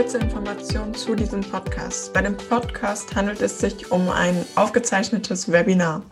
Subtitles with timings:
[0.00, 2.14] kurze Information zu diesem Podcast.
[2.14, 6.02] Bei dem Podcast handelt es sich um ein aufgezeichnetes Webinar.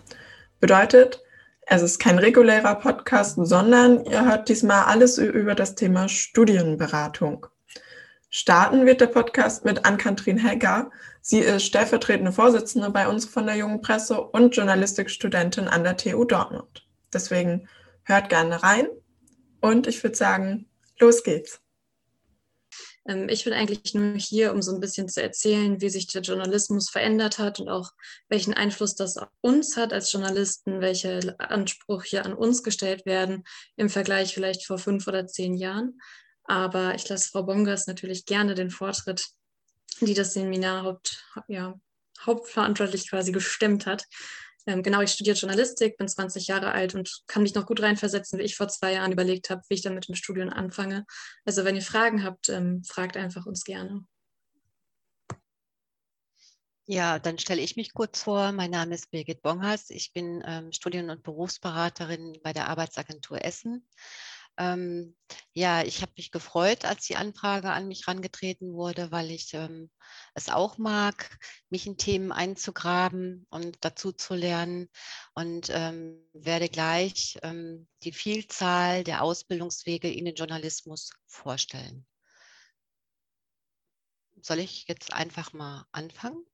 [0.61, 1.23] Bedeutet,
[1.63, 7.47] es ist kein regulärer Podcast, sondern ihr hört diesmal alles über das Thema Studienberatung.
[8.29, 10.91] Starten wird der Podcast mit Ann-Kathrin Hegger.
[11.23, 16.27] Sie ist stellvertretende Vorsitzende bei uns von der Jungen Presse und Journalistikstudentin an der TU
[16.27, 16.87] Dortmund.
[17.15, 17.67] Deswegen
[18.03, 18.87] hört gerne rein
[19.63, 20.67] und ich würde sagen,
[21.01, 21.63] los geht's.
[23.09, 26.23] Ähm, ich bin eigentlich nur hier, um so ein bisschen zu erzählen, wie sich der
[26.23, 27.91] Journalismus verändert hat und auch
[28.29, 33.45] welchen Einfluss das auf uns hat als Journalisten, welche Ansprüche an uns gestellt werden
[33.77, 35.99] im Vergleich vielleicht vor fünf oder zehn Jahren.
[36.45, 39.27] Aber ich lasse Frau Bongers natürlich gerne den Vortritt,
[40.01, 41.79] die das Seminar haupt, ja,
[42.25, 44.05] hauptverantwortlich quasi gestemmt hat.
[44.69, 48.39] Ähm, genau, ich studiere Journalistik, bin 20 Jahre alt und kann mich noch gut reinversetzen,
[48.39, 51.07] wie ich vor zwei Jahren überlegt habe, wie ich dann mit dem Studium anfange.
[51.47, 54.05] Also wenn ihr Fragen habt, ähm, fragt einfach uns gerne.
[56.85, 58.53] Ja, dann stelle ich mich kurz vor.
[58.53, 59.89] Mein Name ist Birgit Bonghas.
[59.89, 63.89] Ich bin ähm, Studien- und Berufsberaterin bei der Arbeitsagentur Essen.
[64.59, 65.17] Ähm,
[65.55, 69.89] ja, ich habe mich gefreut, als die Anfrage an mich herangetreten wurde, weil ich ähm,
[70.35, 71.39] es auch mag,
[71.71, 74.89] mich in Themen einzugraben und dazu zu lernen
[75.35, 82.05] und ähm, werde gleich ähm, die Vielzahl der Ausbildungswege in den Journalismus vorstellen.
[84.43, 86.45] Soll ich jetzt einfach mal anfangen,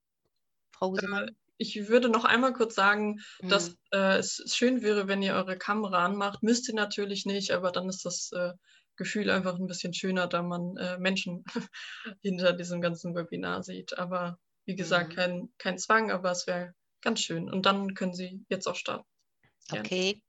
[0.73, 1.35] Frau Husemann?
[1.57, 3.49] Ich würde noch einmal kurz sagen, mhm.
[3.49, 6.43] dass äh, es schön wäre, wenn ihr eure Kamera anmacht.
[6.43, 8.53] Müsst ihr natürlich nicht, aber dann ist das äh,
[8.97, 11.45] Gefühl einfach ein bisschen schöner, da man äh, Menschen
[12.23, 13.99] hinter diesem ganzen Webinar sieht.
[13.99, 15.17] Aber wie gesagt, mhm.
[15.17, 17.51] kein, kein Zwang, aber es wäre ganz schön.
[17.51, 19.07] Und dann können Sie jetzt auch starten.
[19.69, 19.85] Gerne.
[19.85, 20.23] Okay.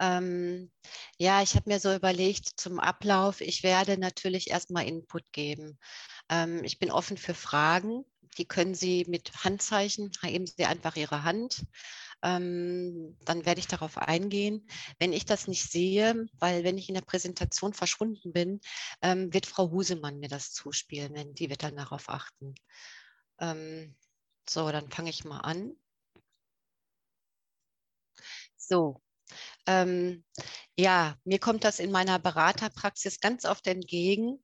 [0.00, 0.70] Ähm,
[1.18, 5.78] ja, ich habe mir so überlegt zum Ablauf, ich werde natürlich erstmal Input geben.
[6.30, 8.04] Ähm, ich bin offen für Fragen
[8.40, 11.66] die können Sie mit Handzeichen, heben Sie einfach Ihre Hand.
[12.22, 14.66] Ähm, dann werde ich darauf eingehen.
[14.98, 18.60] Wenn ich das nicht sehe, weil wenn ich in der Präsentation verschwunden bin,
[19.02, 22.54] ähm, wird Frau Husemann mir das zuspielen, denn die wird dann darauf achten.
[23.40, 23.94] Ähm,
[24.48, 25.74] so, dann fange ich mal an.
[28.56, 29.02] So,
[29.66, 30.24] ähm,
[30.76, 34.42] ja, mir kommt das in meiner Beraterpraxis ganz oft entgegen,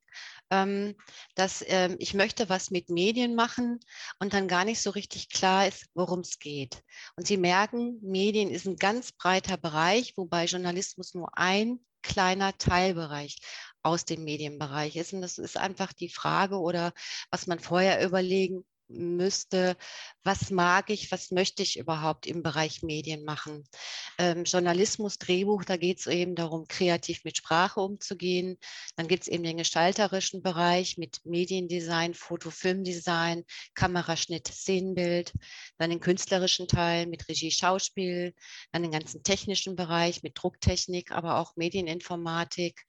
[0.51, 0.95] ähm,
[1.35, 3.81] dass ähm, ich möchte was mit Medien machen
[4.19, 6.83] und dann gar nicht so richtig klar ist, worum es geht.
[7.17, 13.39] Und Sie merken, Medien ist ein ganz breiter Bereich, wobei Journalismus nur ein kleiner Teilbereich
[13.83, 15.13] aus dem Medienbereich ist.
[15.13, 16.93] Und das ist einfach die Frage oder
[17.31, 19.77] was man vorher überlegen müsste,
[20.23, 23.65] was mag ich, was möchte ich überhaupt im Bereich Medien machen.
[24.19, 28.59] Ähm, Journalismus, Drehbuch, da geht es eben darum, kreativ mit Sprache umzugehen.
[28.97, 35.33] Dann gibt es eben den gestalterischen Bereich mit Mediendesign, Foto, Filmdesign, Kameraschnitt, Szenenbild.
[35.79, 38.35] Dann den künstlerischen Teil mit Regie, Schauspiel.
[38.73, 42.85] Dann den ganzen technischen Bereich mit Drucktechnik, aber auch Medieninformatik.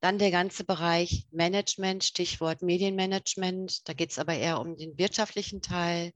[0.00, 3.88] Dann der ganze Bereich Management, Stichwort Medienmanagement.
[3.88, 6.12] Da geht es aber eher um den wirtschaftlichen Teil.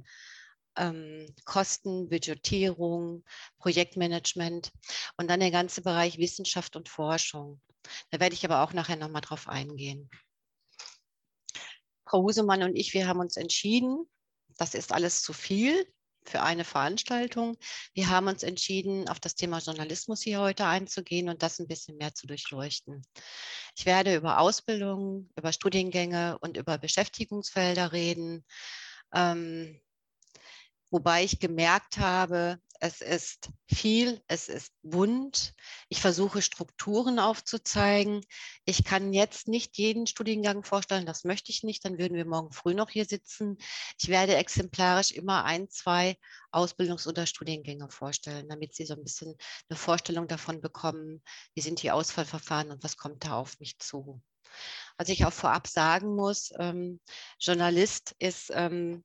[0.77, 3.25] Ähm, Kosten, Budgetierung,
[3.59, 4.73] Projektmanagement
[5.19, 7.61] und dann der ganze Bereich Wissenschaft und Forschung.
[8.11, 10.09] Da werde ich aber auch nachher nochmal drauf eingehen.
[12.07, 14.09] Frau Husemann und ich, wir haben uns entschieden,
[14.57, 15.87] das ist alles zu viel
[16.25, 17.57] für eine Veranstaltung.
[17.95, 21.97] Wir haben uns entschieden, auf das Thema Journalismus hier heute einzugehen und das ein bisschen
[21.97, 23.03] mehr zu durchleuchten.
[23.77, 28.45] Ich werde über Ausbildungen, über Studiengänge und über Beschäftigungsfelder reden.
[29.15, 29.81] Ähm,
[30.93, 35.55] wobei ich gemerkt habe, es ist viel, es ist bunt.
[35.89, 38.23] Ich versuche Strukturen aufzuzeigen.
[38.65, 42.53] Ich kann jetzt nicht jeden Studiengang vorstellen, das möchte ich nicht, dann würden wir morgen
[42.53, 43.57] früh noch hier sitzen.
[44.01, 46.17] Ich werde exemplarisch immer ein, zwei
[46.51, 49.37] Ausbildungs- oder Studiengänge vorstellen, damit Sie so ein bisschen
[49.69, 51.23] eine Vorstellung davon bekommen,
[51.55, 54.21] wie sind die Auswahlverfahren und was kommt da auf mich zu.
[54.99, 57.01] Was ich auch vorab sagen muss, ähm,
[57.39, 59.05] Journalist ist ähm,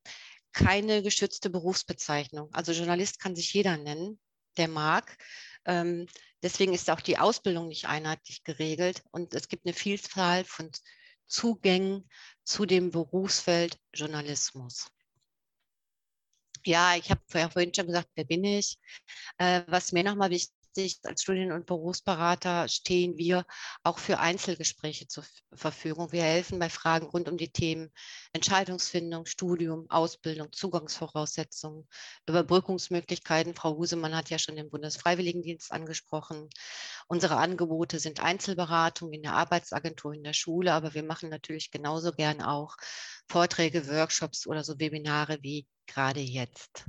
[0.53, 2.53] keine geschützte Berufsbezeichnung.
[2.53, 4.19] Also Journalist kann sich jeder nennen,
[4.57, 5.17] der mag.
[5.65, 6.07] Ähm,
[6.41, 10.71] deswegen ist auch die Ausbildung nicht einheitlich geregelt und es gibt eine Vielzahl von
[11.27, 12.09] Zugängen
[12.44, 14.88] zu dem Berufsfeld Journalismus.
[16.65, 18.77] Ja, ich habe vorhin schon gesagt, wer bin ich?
[19.38, 23.45] Äh, was mir nochmal wichtig wichtig, als Studien- und Berufsberater stehen wir
[23.83, 26.12] auch für Einzelgespräche zur Verfügung.
[26.12, 27.91] Wir helfen bei Fragen rund um die Themen
[28.33, 31.88] Entscheidungsfindung, Studium, Ausbildung, Zugangsvoraussetzungen,
[32.27, 33.56] Überbrückungsmöglichkeiten.
[33.56, 36.50] Frau Husemann hat ja schon den Bundesfreiwilligendienst angesprochen.
[37.07, 42.12] Unsere Angebote sind Einzelberatung in der Arbeitsagentur, in der Schule, aber wir machen natürlich genauso
[42.12, 42.75] gern auch
[43.27, 46.85] Vorträge, Workshops oder so Webinare wie gerade jetzt.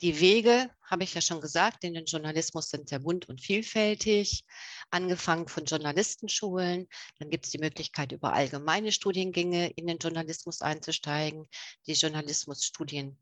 [0.00, 4.44] Die Wege, habe ich ja schon gesagt, in den Journalismus sind sehr bunt und vielfältig,
[4.90, 6.86] angefangen von Journalistenschulen.
[7.18, 11.48] Dann gibt es die Möglichkeit, über allgemeine Studiengänge in den Journalismus einzusteigen.
[11.88, 13.16] Die Journalismusstudiengänge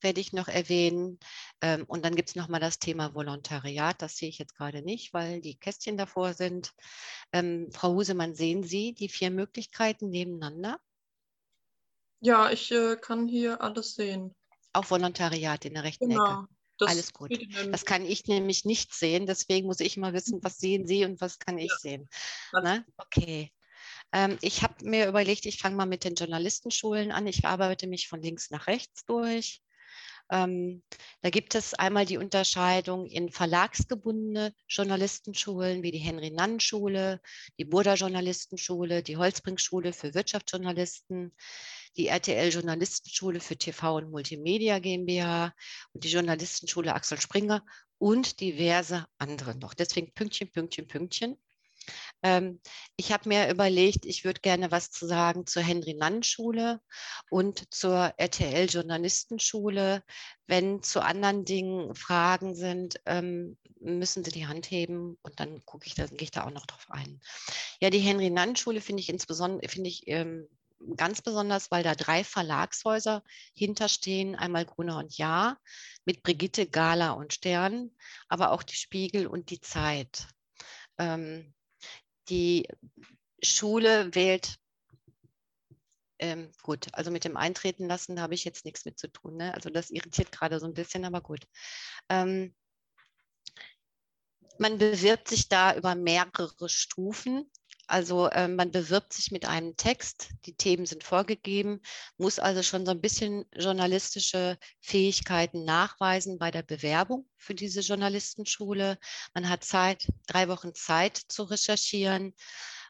[0.00, 1.18] werde ich noch erwähnen.
[1.60, 4.00] Ähm, und dann gibt es nochmal das Thema Volontariat.
[4.00, 6.72] Das sehe ich jetzt gerade nicht, weil die Kästchen davor sind.
[7.32, 10.78] Ähm, Frau Husemann, sehen Sie die vier Möglichkeiten nebeneinander?
[12.20, 14.32] Ja, ich äh, kann hier alles sehen.
[14.74, 16.42] Auch Volontariat in der rechten genau.
[16.42, 16.48] Ecke.
[16.78, 17.30] Das Alles gut.
[17.70, 19.26] Das kann ich nämlich nicht sehen.
[19.26, 21.76] Deswegen muss ich mal wissen, was sehen Sie und was kann ich ja.
[21.78, 22.08] sehen.
[22.52, 22.84] Ne?
[22.96, 23.52] Okay.
[24.12, 27.28] Ähm, ich habe mir überlegt, ich fange mal mit den Journalistenschulen an.
[27.28, 29.62] Ich arbeite mich von links nach rechts durch.
[30.30, 30.82] Ähm,
[31.20, 37.20] da gibt es einmal die Unterscheidung in verlagsgebundene Journalistenschulen wie die Henry-Nann-Schule,
[37.58, 41.36] die Burda Journalistenschule, die Holzbrink-Schule für Wirtschaftsjournalisten,
[41.96, 45.54] die RTL Journalistenschule für TV und Multimedia GmbH
[45.92, 47.64] und die Journalistenschule Axel Springer
[47.98, 49.74] und diverse andere noch.
[49.74, 51.36] Deswegen Pünktchen, Pünktchen, Pünktchen.
[52.22, 52.60] Ähm,
[52.96, 56.80] ich habe mir überlegt, ich würde gerne was zu sagen zur Henry-Nann-Schule
[57.30, 60.02] und zur RTL-Journalistenschule.
[60.46, 65.86] Wenn zu anderen Dingen Fragen sind, ähm, müssen Sie die Hand heben und dann gucke
[65.86, 67.20] ich, dann gehe ich da auch noch drauf ein.
[67.80, 70.48] Ja, die Henry-Nann-Schule finde ich insbesondere, finde ich ähm,
[70.96, 73.22] ganz besonders, weil da drei Verlagshäuser
[73.54, 75.58] hinterstehen, einmal Gruner und Jahr
[76.04, 77.90] mit Brigitte, Gala und Stern,
[78.28, 80.26] aber auch die Spiegel und die Zeit.
[80.98, 81.54] Ähm,
[82.28, 82.68] die
[83.42, 84.56] Schule wählt,
[86.18, 89.36] ähm, gut, also mit dem Eintreten lassen, habe ich jetzt nichts mit zu tun.
[89.36, 89.52] Ne?
[89.54, 91.46] Also das irritiert gerade so ein bisschen, aber gut.
[92.08, 92.54] Ähm,
[94.58, 97.50] man bewirbt sich da über mehrere Stufen.
[97.86, 101.80] Also äh, man bewirbt sich mit einem Text, die Themen sind vorgegeben,
[102.16, 108.98] muss also schon so ein bisschen journalistische Fähigkeiten nachweisen bei der Bewerbung für diese Journalistenschule.
[109.34, 112.34] Man hat Zeit, drei Wochen Zeit zu recherchieren.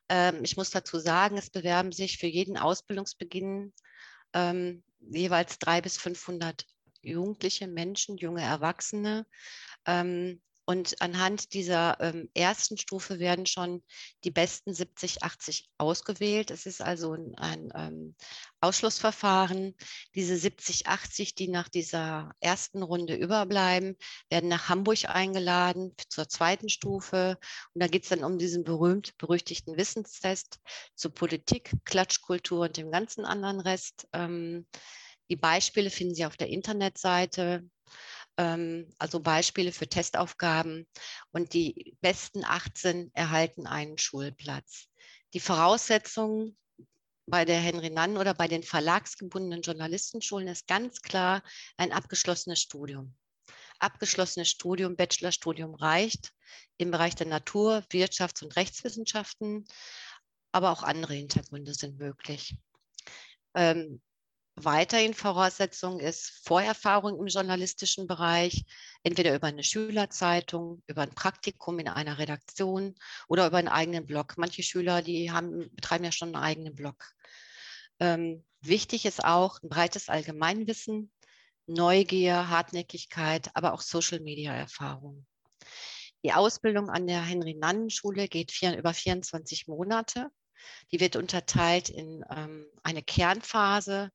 [0.09, 3.73] Ähm, ich muss dazu sagen, es bewerben sich für jeden Ausbildungsbeginn
[4.33, 6.67] ähm, jeweils drei bis 500
[7.03, 9.27] jugendliche Menschen, junge Erwachsene.
[9.87, 13.83] Ähm, und anhand dieser ähm, ersten Stufe werden schon
[14.25, 16.51] die besten 70, 80 ausgewählt.
[16.51, 18.15] Es ist also ein, ein ähm,
[18.61, 19.75] Ausschlussverfahren.
[20.15, 23.97] Diese 70, 80, die nach dieser ersten Runde überbleiben,
[24.31, 27.37] werden nach Hamburg eingeladen zur zweiten Stufe.
[27.75, 30.61] Und da geht es dann um diesen berühmt-berüchtigten Wissenstest
[30.95, 34.09] zu Politik, Klatschkultur und dem ganzen anderen Rest.
[34.15, 34.67] Ähm,
[35.31, 37.69] die Beispiele finden Sie auf der Internetseite.
[38.37, 40.87] Ähm, also Beispiele für Testaufgaben.
[41.31, 44.87] Und die besten 18 erhalten einen Schulplatz.
[45.35, 46.57] Die Voraussetzungen
[47.27, 51.43] bei der Henry Nann oder bei den verlagsgebundenen Journalistenschulen ist ganz klar
[51.77, 53.15] ein abgeschlossenes Studium.
[53.79, 56.33] Abgeschlossenes Studium, Bachelorstudium reicht
[56.77, 59.65] im Bereich der Natur, Wirtschafts- und Rechtswissenschaften,
[60.53, 62.57] aber auch andere Hintergründe sind möglich.
[63.55, 64.01] Ähm,
[64.57, 68.65] Weiterhin Voraussetzung ist Vorerfahrung im journalistischen Bereich,
[69.03, 72.95] entweder über eine Schülerzeitung, über ein Praktikum in einer Redaktion
[73.27, 74.35] oder über einen eigenen Blog.
[74.37, 77.05] Manche Schüler, die haben, betreiben ja schon einen eigenen Blog.
[77.99, 81.11] Ähm, wichtig ist auch ein breites Allgemeinwissen,
[81.67, 85.27] Neugier, Hartnäckigkeit, aber auch Social-Media-Erfahrung.
[86.25, 90.31] Die Ausbildung an der Henry-Nannen-Schule geht vier, über 24 Monate.
[90.93, 94.11] Die wird unterteilt in ähm, eine Kernphase,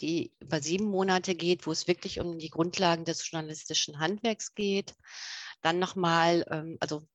[0.00, 4.94] die über sieben Monate geht, wo es wirklich um die Grundlagen des journalistischen Handwerks geht.
[5.62, 7.06] Dann nochmal, ähm, also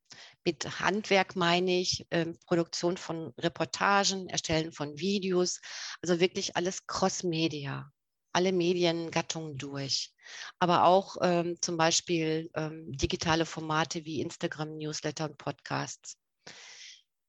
[0.43, 5.61] mit Handwerk meine ich ähm, Produktion von Reportagen, Erstellen von Videos,
[6.01, 7.91] also wirklich alles Cross-Media,
[8.33, 10.13] alle Mediengattungen durch.
[10.59, 16.17] Aber auch ähm, zum Beispiel ähm, digitale Formate wie Instagram, Newsletter und Podcasts.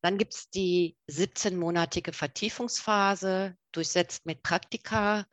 [0.02, 5.26] Dann gibt es die 17-monatige Vertiefungsphase, durchsetzt mit Praktika,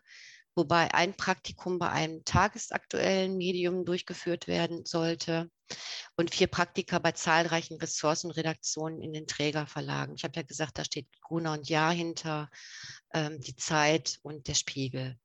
[0.58, 5.50] wobei ein Praktikum bei einem tagesaktuellen Medium durchgeführt werden sollte
[6.16, 10.16] und vier Praktika bei zahlreichen Ressourcenredaktionen in den Trägerverlagen.
[10.16, 12.50] Ich habe ja gesagt, da steht Gruner und Jahr hinter,
[13.14, 15.18] ähm, die Zeit und der Spiegel.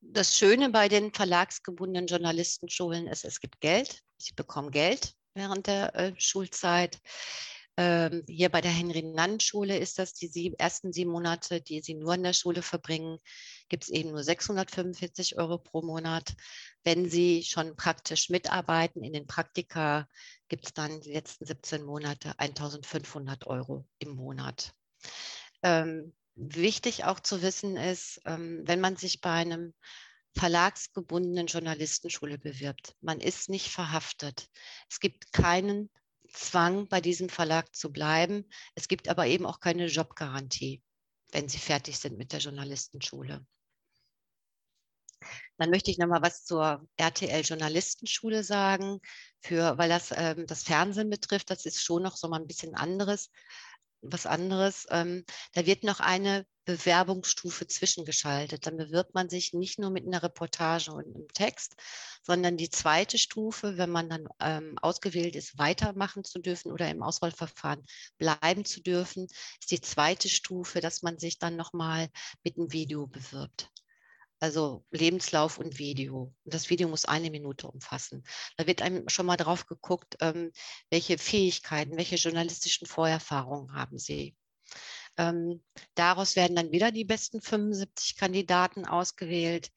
[0.00, 4.02] Das Schöne bei den verlagsgebundenen Journalistenschulen ist, es gibt Geld.
[4.16, 6.98] Sie bekommen Geld während der äh, Schulzeit.
[7.78, 12.14] Ähm, hier bei der Henry-Nann-Schule ist das die sieben, ersten sieben Monate, die sie nur
[12.14, 13.18] in der Schule verbringen,
[13.68, 16.34] gibt es eben nur 645 Euro pro Monat.
[16.82, 20.08] Wenn sie schon praktisch mitarbeiten in den Praktika,
[20.48, 24.74] gibt es dann die letzten 17 Monate 1500 Euro im Monat.
[25.62, 29.72] Ähm, wichtig auch zu wissen ist, ähm, wenn man sich bei einem
[30.36, 32.96] verlagsgebundenen Journalistenschule bewirbt.
[33.00, 34.48] Man ist nicht verhaftet.
[34.90, 35.90] Es gibt keinen
[36.32, 38.44] Zwang, bei diesem Verlag zu bleiben.
[38.74, 40.82] Es gibt aber eben auch keine Jobgarantie,
[41.32, 43.46] wenn Sie fertig sind mit der Journalistenschule.
[45.58, 49.00] Dann möchte ich noch mal was zur RTL Journalistenschule sagen,
[49.40, 51.50] für, weil das ähm, das Fernsehen betrifft.
[51.50, 53.30] Das ist schon noch so mal ein bisschen anderes
[54.02, 54.86] was anderes.
[54.90, 55.24] Ähm,
[55.54, 58.66] da wird noch eine Bewerbungsstufe zwischengeschaltet.
[58.66, 61.76] Dann bewirbt man sich nicht nur mit einer Reportage und einem Text,
[62.22, 67.02] sondern die zweite Stufe, wenn man dann ähm, ausgewählt ist, weitermachen zu dürfen oder im
[67.02, 67.84] Auswahlverfahren
[68.18, 69.28] bleiben zu dürfen,
[69.60, 72.10] ist die zweite Stufe, dass man sich dann nochmal
[72.44, 73.70] mit einem Video bewirbt
[74.40, 76.34] also Lebenslauf und Video.
[76.44, 78.24] Und das Video muss eine Minute umfassen.
[78.56, 80.52] Da wird einem schon mal drauf geguckt, ähm,
[80.90, 84.36] welche Fähigkeiten, welche journalistischen Vorerfahrungen haben Sie.
[85.16, 85.62] Ähm,
[85.94, 89.72] daraus werden dann wieder die besten 75 Kandidaten ausgewählt,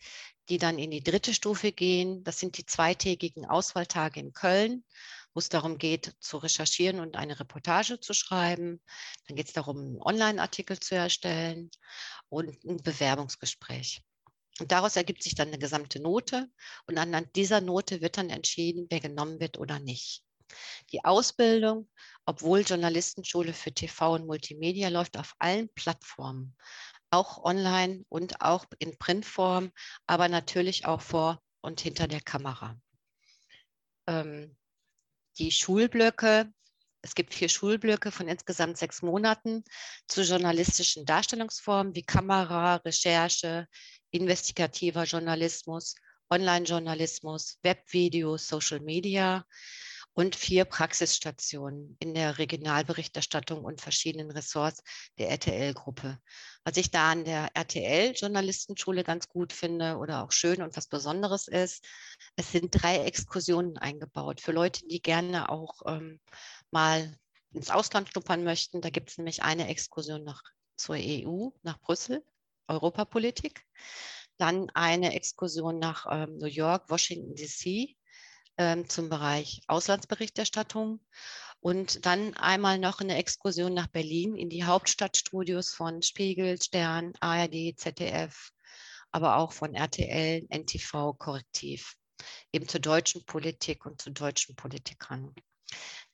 [0.50, 2.24] die dann in die dritte Stufe gehen.
[2.24, 4.84] Das sind die zweitägigen Auswahltage in Köln,
[5.34, 8.82] wo es darum geht, zu recherchieren und eine Reportage zu schreiben.
[9.27, 11.72] Dann geht es darum, einen Online-Artikel zu erstellen
[12.30, 14.03] und ein Bewerbungsgespräch.
[14.60, 16.50] Und daraus ergibt sich dann eine gesamte Note
[16.86, 20.24] und anhand dieser Note wird dann entschieden, wer genommen wird oder nicht.
[20.91, 21.89] Die Ausbildung,
[22.25, 26.55] obwohl Journalistenschule für TV und Multimedia läuft auf allen Plattformen,
[27.10, 29.72] auch online und auch in Printform,
[30.08, 32.77] aber natürlich auch vor und hinter der Kamera.
[34.08, 34.55] Ähm,
[35.38, 36.51] die Schulblöcke,
[37.01, 39.63] es gibt vier Schulblöcke von insgesamt sechs Monaten
[40.08, 43.67] zu journalistischen Darstellungsformen wie Kamera, Recherche,
[44.12, 45.96] investigativer Journalismus,
[46.30, 49.46] Online-Journalismus, Webvideos, Social Media
[50.13, 54.84] und vier Praxisstationen in der Regionalberichterstattung und verschiedenen Ressorts
[55.18, 56.20] der RTL-Gruppe.
[56.63, 61.48] Was ich da an der RTL-Journalistenschule ganz gut finde oder auch schön und was Besonderes
[61.48, 61.86] ist,
[62.36, 66.20] es sind drei Exkursionen eingebaut für Leute, die gerne auch ähm,
[66.72, 67.18] mal
[67.53, 68.82] ins Ausland schnuppern möchten.
[68.82, 70.44] Da gibt es nämlich eine Exkursion nach,
[70.75, 72.24] zur EU, nach Brüssel
[72.68, 73.65] Europapolitik,
[74.38, 77.96] dann eine Exkursion nach ähm, New York, Washington, DC
[78.58, 81.00] ähm, zum Bereich Auslandsberichterstattung
[81.60, 87.77] und dann einmal noch eine Exkursion nach Berlin in die Hauptstadtstudios von Spiegel, Stern, ARD,
[87.77, 88.51] ZDF,
[89.12, 91.96] aber auch von RTL, NTV, Korrektiv,
[92.51, 95.34] eben zur deutschen Politik und zu deutschen Politikern.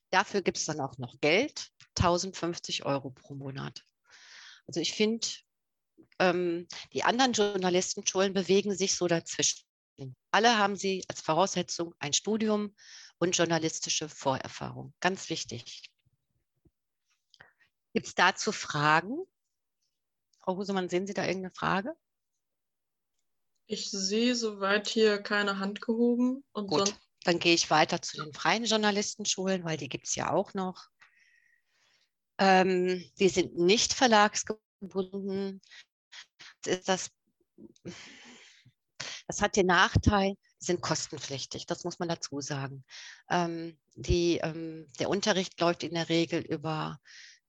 [0.09, 3.83] Dafür gibt es dann auch noch Geld, 1050 Euro pro Monat.
[4.67, 5.27] Also ich finde,
[6.19, 9.65] ähm, die anderen Journalistenschulen bewegen sich so dazwischen.
[10.31, 12.75] Alle haben sie als Voraussetzung ein Studium
[13.17, 14.93] und journalistische Vorerfahrung.
[14.99, 15.89] Ganz wichtig.
[17.93, 19.17] Gibt es dazu Fragen?
[20.39, 21.95] Frau Husemann, sehen Sie da irgendeine Frage?
[23.65, 26.43] Ich sehe soweit hier keine Hand gehoben.
[26.53, 30.31] Und Gut, dann gehe ich weiter zu den freien Journalistenschulen, weil die gibt es ja
[30.31, 30.87] auch noch.
[32.37, 35.61] Ähm, die sind nicht verlagsgebunden
[36.65, 37.11] ist das,
[39.27, 42.83] das hat den Nachteil, sind kostenpflichtig, das muss man dazu sagen.
[43.29, 46.99] Ähm, die, ähm, der Unterricht läuft in der Regel über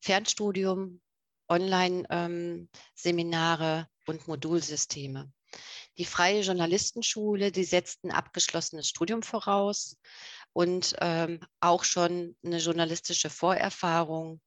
[0.00, 1.00] Fernstudium,
[1.48, 5.32] Online-Seminare ähm, und Modulsysteme.
[5.96, 9.96] Die Freie Journalistenschule, die setzt ein abgeschlossenes Studium voraus
[10.52, 14.42] und ähm, auch schon eine journalistische Vorerfahrung.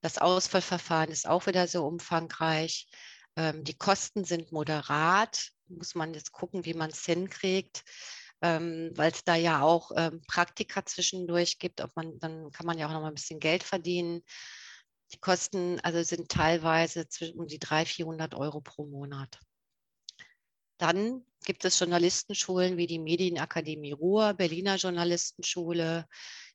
[0.00, 2.88] Das Auswahlverfahren ist auch wieder so umfangreich.
[3.36, 7.84] Ähm, die Kosten sind moderat, muss man jetzt gucken, wie man es hinkriegt,
[8.42, 11.80] ähm, weil es da ja auch ähm, Praktika zwischendurch gibt.
[11.80, 14.22] Ob man, dann kann man ja auch noch mal ein bisschen Geld verdienen.
[15.12, 19.38] Die Kosten also sind teilweise zwischen um die 300, 400 Euro pro Monat.
[20.78, 26.06] Dann gibt es Journalistenschulen wie die Medienakademie Ruhr, Berliner Journalistenschule,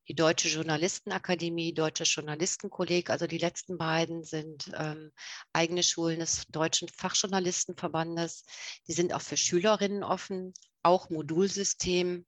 [0.08, 3.10] die Deutsche Journalistenakademie, Deutsche Journalistenkolleg.
[3.10, 5.12] Also die letzten beiden sind ähm,
[5.54, 8.44] eigene Schulen des Deutschen Fachjournalistenverbandes.
[8.88, 10.54] Die sind auch für Schülerinnen offen,
[10.84, 12.26] auch Modulsystem,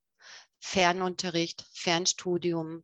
[0.59, 2.83] Fernunterricht, Fernstudium.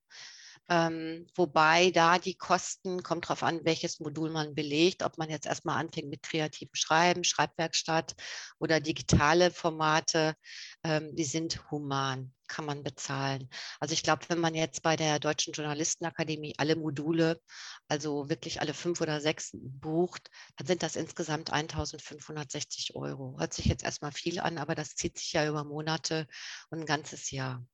[0.71, 5.47] Ähm, wobei da die Kosten, kommt darauf an, welches Modul man belegt, ob man jetzt
[5.47, 8.15] erstmal anfängt mit kreativem Schreiben, Schreibwerkstatt
[8.59, 10.35] oder digitale Formate,
[10.83, 13.49] ähm, die sind human, kann man bezahlen.
[13.79, 17.41] Also ich glaube, wenn man jetzt bei der Deutschen Journalistenakademie alle Module,
[17.87, 23.39] also wirklich alle fünf oder sechs bucht, dann sind das insgesamt 1560 Euro.
[23.39, 26.27] Hört sich jetzt erstmal viel an, aber das zieht sich ja über Monate
[26.69, 27.65] und ein ganzes Jahr.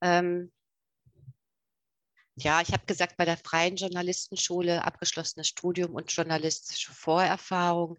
[0.00, 0.50] Ähm,
[2.42, 7.98] ja, ich habe gesagt, bei der Freien Journalistenschule abgeschlossenes Studium und journalistische Vorerfahrung.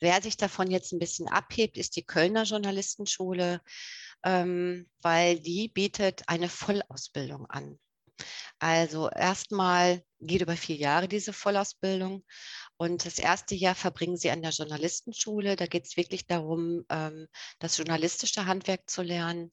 [0.00, 3.60] Wer sich davon jetzt ein bisschen abhebt, ist die Kölner Journalistenschule,
[4.24, 7.78] ähm, weil die bietet eine Vollausbildung an.
[8.58, 12.24] Also erstmal geht über vier Jahre diese Vollausbildung
[12.78, 15.56] und das erste Jahr verbringen Sie an der Journalistenschule.
[15.56, 17.28] Da geht es wirklich darum, ähm,
[17.58, 19.52] das journalistische Handwerk zu lernen.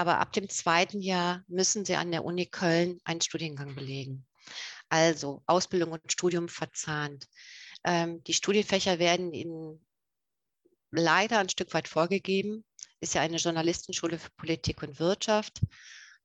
[0.00, 4.26] Aber ab dem zweiten Jahr müssen Sie an der Uni Köln einen Studiengang belegen.
[4.88, 7.28] Also Ausbildung und Studium verzahnt.
[7.84, 9.84] Ähm, die Studienfächer werden Ihnen
[10.90, 12.64] leider ein Stück weit vorgegeben.
[13.00, 15.60] Ist ja eine Journalistenschule für Politik und Wirtschaft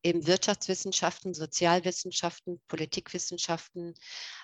[0.04, 3.94] eben Wirtschaftswissenschaften, Sozialwissenschaften, Politikwissenschaften.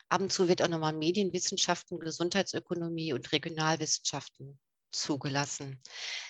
[0.09, 4.59] Ab und zu wird auch nochmal Medienwissenschaften, Gesundheitsökonomie und Regionalwissenschaften
[4.91, 5.81] zugelassen.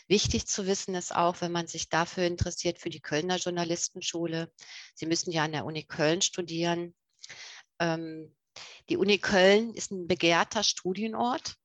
[0.08, 4.52] Wichtig zu wissen ist auch, wenn man sich dafür interessiert, für die Kölner Journalistenschule,
[4.96, 6.96] Sie müssen ja an der Uni Köln studieren.
[7.80, 8.36] Ähm,
[8.90, 11.56] die Uni Köln ist ein begehrter Studienort.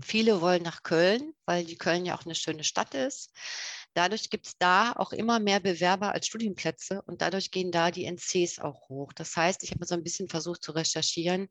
[0.00, 3.32] Viele wollen nach Köln, weil die Köln ja auch eine schöne Stadt ist.
[3.94, 8.04] Dadurch gibt es da auch immer mehr Bewerber als Studienplätze und dadurch gehen da die
[8.04, 9.12] NCs auch hoch.
[9.12, 11.48] Das heißt, ich habe so ein bisschen versucht zu recherchieren,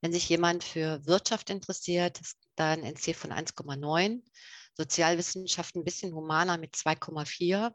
[0.00, 4.22] wenn sich jemand für Wirtschaft interessiert, ist da ein NC von 1,9,
[4.76, 7.72] Sozialwissenschaften ein bisschen humaner mit 2,4,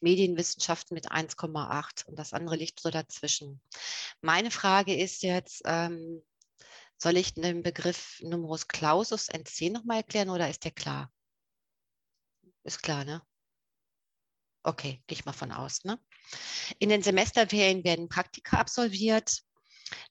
[0.00, 3.60] Medienwissenschaften mit 1,8 und das andere liegt so dazwischen.
[4.20, 6.22] Meine Frage ist jetzt, ähm,
[6.96, 11.12] soll ich den Begriff Numerus Clausus NC nochmal erklären oder ist der klar?
[12.62, 13.22] Ist klar, ne?
[14.64, 15.84] Okay, gehe ich mal von aus.
[15.84, 15.98] Ne?
[16.78, 19.42] In den Semesterferien werden Praktika absolviert.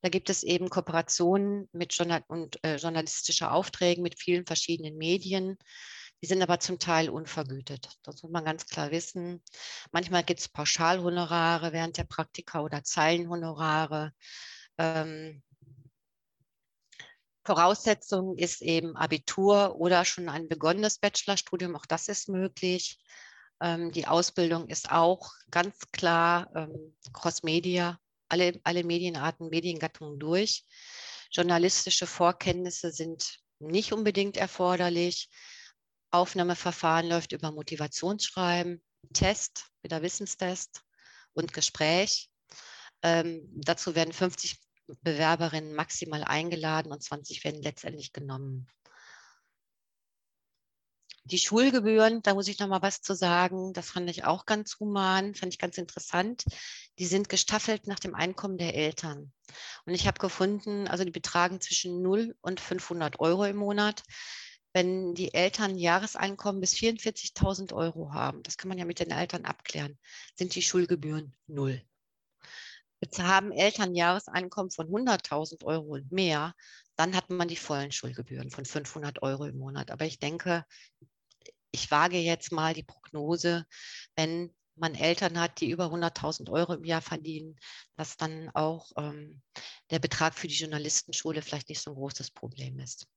[0.01, 5.58] Da gibt es eben Kooperationen mit Journal und äh, journalistische Aufträge mit vielen verschiedenen Medien.
[6.22, 7.98] Die sind aber zum Teil unvergütet.
[8.03, 9.41] Das muss man ganz klar wissen.
[9.91, 14.13] Manchmal gibt es Pauschalhonorare während der Praktika oder Zeilenhonorare.
[14.78, 15.41] Ähm,
[17.43, 21.76] Voraussetzung ist eben Abitur oder schon ein begonnenes Bachelorstudium.
[21.76, 22.99] Auch das ist möglich.
[23.62, 30.65] Ähm, die Ausbildung ist auch ganz klar ähm, Cross-Media, alle, alle Medienarten, Mediengattungen durch.
[31.32, 35.30] Journalistische Vorkenntnisse sind nicht unbedingt erforderlich.
[36.10, 40.82] Aufnahmeverfahren läuft über Motivationsschreiben, Test, wieder Wissenstest
[41.34, 42.30] und Gespräch.
[43.04, 44.60] Ähm, dazu werden 50
[45.02, 48.67] Bewerberinnen maximal eingeladen und 20 werden letztendlich genommen.
[51.32, 53.72] Die Schulgebühren, da muss ich noch mal was zu sagen.
[53.72, 56.44] Das fand ich auch ganz human, fand ich ganz interessant.
[57.00, 59.32] Die sind gestaffelt nach dem Einkommen der Eltern.
[59.86, 64.04] Und ich habe gefunden, also die betragen zwischen 0 und 500 Euro im Monat.
[64.74, 69.46] Wenn die Eltern Jahreseinkommen bis 44.000 Euro haben, das kann man ja mit den Eltern
[69.46, 69.98] abklären,
[70.36, 71.82] sind die Schulgebühren null.
[73.00, 76.54] Jetzt haben Eltern Jahreseinkommen von 100.000 Euro und mehr,
[76.96, 79.89] dann hat man die vollen Schulgebühren von 500 Euro im Monat.
[79.91, 80.65] Aber ich denke,
[81.71, 83.65] ich wage jetzt mal die Prognose,
[84.15, 87.57] wenn man Eltern hat, die über 100.000 Euro im Jahr verdienen,
[87.95, 89.41] dass dann auch ähm,
[89.89, 93.07] der Betrag für die Journalistenschule vielleicht nicht so ein großes Problem ist.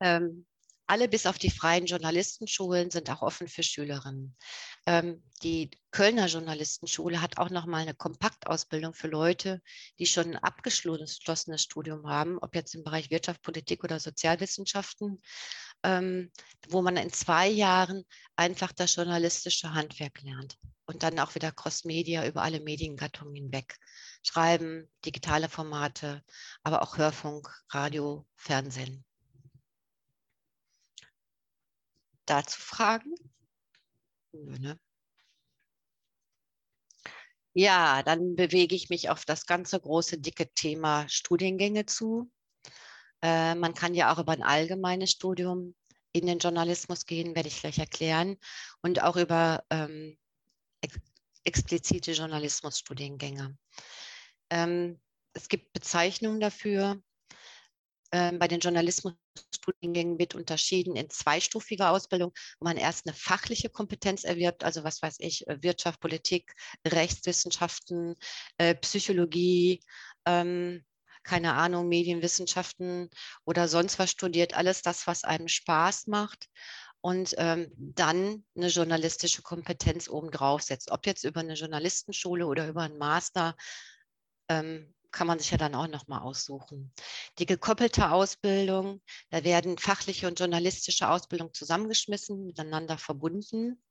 [0.00, 0.46] Ähm,
[0.90, 4.36] alle bis auf die freien Journalistenschulen sind auch offen für Schülerinnen.
[4.86, 9.62] Ähm, die Kölner Journalistenschule hat auch nochmal eine Kompaktausbildung für Leute,
[10.00, 15.22] die schon ein abgeschlossenes Studium haben, ob jetzt im Bereich Wirtschaft, Politik oder Sozialwissenschaften,
[15.84, 16.32] ähm,
[16.68, 22.26] wo man in zwei Jahren einfach das journalistische Handwerk lernt und dann auch wieder Cross-Media
[22.26, 23.76] über alle Mediengattungen hinweg.
[24.24, 26.24] Schreiben, digitale Formate,
[26.64, 29.04] aber auch Hörfunk, Radio, Fernsehen.
[32.30, 33.14] Dazu Fragen?
[34.32, 34.78] Ne?
[37.52, 42.30] Ja, dann bewege ich mich auf das ganze große, dicke Thema Studiengänge zu.
[43.22, 45.74] Äh, man kann ja auch über ein allgemeines Studium
[46.12, 48.36] in den Journalismus gehen, werde ich gleich erklären,
[48.82, 50.16] und auch über ähm,
[50.80, 50.98] ex
[51.42, 53.56] explizite Journalismusstudiengänge.
[54.50, 55.00] Ähm,
[55.32, 57.02] es gibt Bezeichnungen dafür.
[58.10, 64.24] Äh, bei den Journalismusstudiengängen wird unterschieden in zweistufiger Ausbildung, wo man erst eine fachliche Kompetenz
[64.24, 66.54] erwirbt, also was weiß ich, äh, Wirtschaft, Politik,
[66.86, 68.16] Rechtswissenschaften,
[68.58, 69.80] äh, Psychologie,
[70.26, 70.84] ähm,
[71.22, 73.10] keine Ahnung, Medienwissenschaften
[73.44, 76.48] oder sonst was studiert, alles das, was einem Spaß macht
[77.02, 80.90] und ähm, dann eine journalistische Kompetenz obendrauf setzt.
[80.90, 83.56] Ob jetzt über eine Journalistenschule oder über einen Master,
[84.48, 86.92] ähm, kann man sich ja dann auch nochmal aussuchen.
[87.38, 93.82] Die gekoppelte Ausbildung, da werden fachliche und journalistische Ausbildung zusammengeschmissen, miteinander verbunden.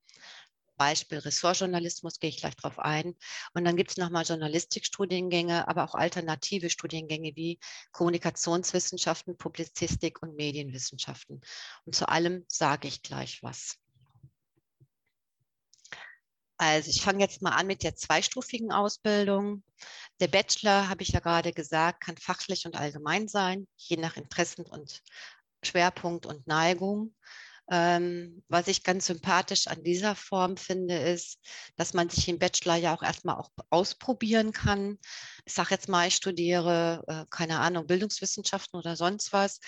[0.77, 3.15] Beispiel Ressortjournalismus, gehe ich gleich drauf ein.
[3.53, 7.60] Und dann gibt es nochmal Journalistikstudiengänge, aber auch alternative Studiengänge wie
[7.91, 11.41] Kommunikationswissenschaften, Publizistik und Medienwissenschaften.
[11.86, 13.77] Und zu allem sage ich gleich was.
[16.60, 19.63] Also ich fange jetzt mal an mit der zweistufigen Ausbildung.
[20.19, 24.65] Der Bachelor, habe ich ja gerade gesagt, kann fachlich und allgemein sein, je nach Interessen
[24.65, 25.02] und
[25.63, 27.15] Schwerpunkt und Neigung.
[27.72, 31.39] Ähm, was ich ganz sympathisch an dieser Form finde, ist,
[31.78, 34.98] dass man sich im Bachelor ja auch erstmal auch ausprobieren kann.
[35.45, 39.62] Ich sage jetzt mal, ich studiere, äh, keine Ahnung, Bildungswissenschaften oder sonst was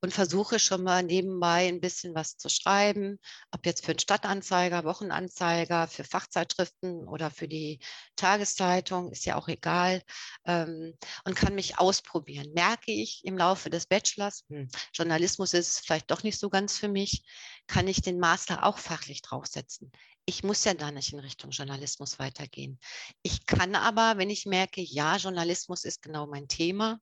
[0.00, 3.18] und versuche schon mal nebenbei ein bisschen was zu schreiben,
[3.50, 7.80] ob jetzt für einen Stadtanzeiger, Wochenanzeiger, für Fachzeitschriften oder für die
[8.16, 10.02] Tageszeitung, ist ja auch egal,
[10.46, 12.52] ähm, und kann mich ausprobieren.
[12.54, 16.88] Merke ich im Laufe des Bachelors, hm, Journalismus ist vielleicht doch nicht so ganz für
[16.88, 17.24] mich,
[17.66, 19.90] kann ich den Master auch fachlich draufsetzen
[20.28, 22.78] ich muss ja da nicht in Richtung Journalismus weitergehen.
[23.22, 27.00] Ich kann aber, wenn ich merke, ja, Journalismus ist genau mein Thema,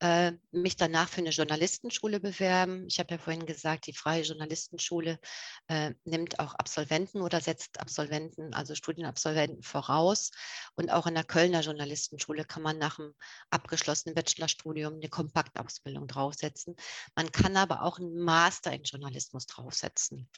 [0.00, 2.84] äh, mich danach für eine Journalistenschule bewerben.
[2.88, 5.20] Ich habe ja vorhin gesagt, die freie Journalistenschule
[5.68, 10.32] äh, nimmt auch Absolventen oder setzt Absolventen, also Studienabsolventen voraus.
[10.74, 13.14] Und auch in der Kölner Journalistenschule kann man nach dem
[13.50, 16.74] abgeschlossenen Bachelorstudium eine Kompaktausbildung draufsetzen.
[17.14, 20.28] Man kann aber auch einen Master in Journalismus draufsetzen.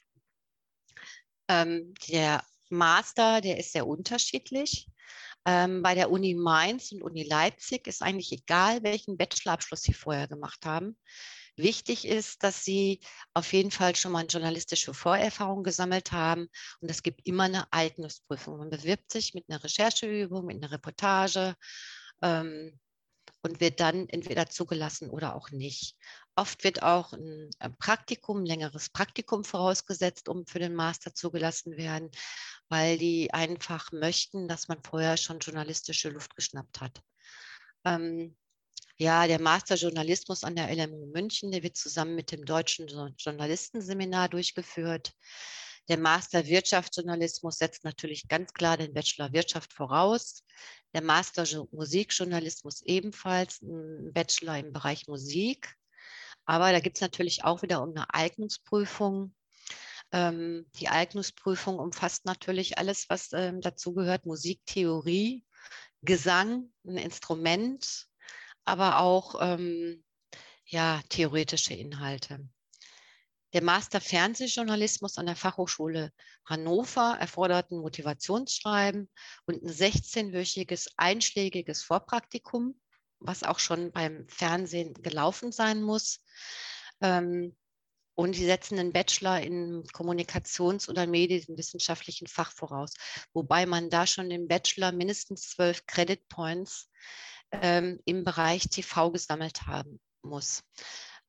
[1.48, 4.88] Ähm, der Master, der ist sehr unterschiedlich.
[5.44, 10.26] Ähm, bei der Uni Mainz und Uni Leipzig ist eigentlich egal, welchen Bachelorabschluss Sie vorher
[10.26, 10.98] gemacht haben.
[11.56, 13.00] Wichtig ist, dass Sie
[13.32, 16.48] auf jeden Fall schon mal journalistische Vorerfahrung gesammelt haben.
[16.80, 18.58] Und es gibt immer eine Eignungsprüfung.
[18.58, 21.54] Man bewirbt sich mit einer Rechercheübung, mit einer Reportage.
[22.22, 22.78] Ähm,
[23.42, 25.96] und wird dann entweder zugelassen oder auch nicht.
[26.36, 32.10] Oft wird auch ein Praktikum, ein längeres Praktikum vorausgesetzt, um für den Master zugelassen werden,
[32.68, 37.00] weil die einfach möchten, dass man vorher schon journalistische Luft geschnappt hat.
[37.84, 38.36] Ähm,
[38.98, 42.86] ja, der Master Journalismus an der LMU München, der wird zusammen mit dem Deutschen
[43.18, 45.12] Journalistenseminar durchgeführt.
[45.88, 50.44] Der Master Wirtschaftsjournalismus setzt natürlich ganz klar den Bachelor Wirtschaft voraus.
[50.94, 55.76] Der Master Musikjournalismus ebenfalls, ein Bachelor im Bereich Musik.
[56.46, 59.34] Aber da gibt es natürlich auch wieder um eine Eignungsprüfung.
[60.12, 65.44] Ähm, die Eignungsprüfung umfasst natürlich alles, was ähm, dazu gehört, Musiktheorie,
[66.02, 68.06] Gesang, ein Instrument,
[68.64, 70.04] aber auch ähm,
[70.64, 72.48] ja, theoretische Inhalte.
[73.52, 76.12] Der Master Fernsehjournalismus an der Fachhochschule
[76.44, 79.10] Hannover erfordert ein Motivationsschreiben
[79.46, 82.78] und ein 16-wöchiges einschlägiges Vorpraktikum,
[83.20, 86.20] was auch schon beim Fernsehen gelaufen sein muss.
[87.00, 87.56] Ähm,
[88.14, 92.94] und die setzen einen Bachelor in Kommunikations- oder medienwissenschaftlichen Fach voraus,
[93.34, 96.88] wobei man da schon im Bachelor mindestens zwölf Credit Points
[97.52, 100.62] ähm, im Bereich TV gesammelt haben muss.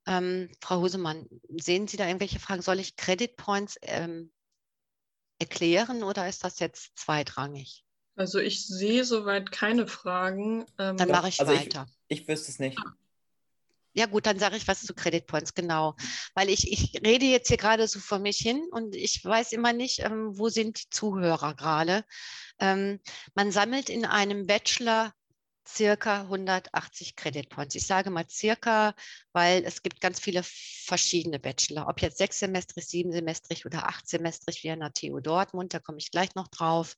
[0.06, 2.62] Ähm, Frau Husemann, sehen Sie da irgendwelche Fragen?
[2.62, 4.32] Soll ich Credit Points ähm,
[5.40, 7.84] erklären oder ist das jetzt zweitrangig?
[8.18, 10.66] Also ich sehe soweit keine Fragen.
[10.80, 11.88] Ähm, dann mache ich also weiter.
[12.08, 12.80] Ich, ich wüsste es nicht.
[13.94, 15.96] Ja gut, dann sage ich was zu Credit Points, genau.
[16.34, 19.72] Weil ich, ich rede jetzt hier gerade so vor mich hin und ich weiß immer
[19.72, 22.04] nicht, ähm, wo sind die Zuhörer gerade.
[22.60, 23.00] Ähm,
[23.36, 25.14] man sammelt in einem Bachelor
[25.68, 27.76] circa 180 Credit Points.
[27.76, 28.94] Ich sage mal circa,
[29.34, 31.88] weil es gibt ganz viele verschiedene Bachelor.
[31.88, 35.80] Ob jetzt sechs semestrig, sieben semestrig oder acht semestrig wie an der TU Dortmund, da
[35.80, 36.96] komme ich gleich noch drauf.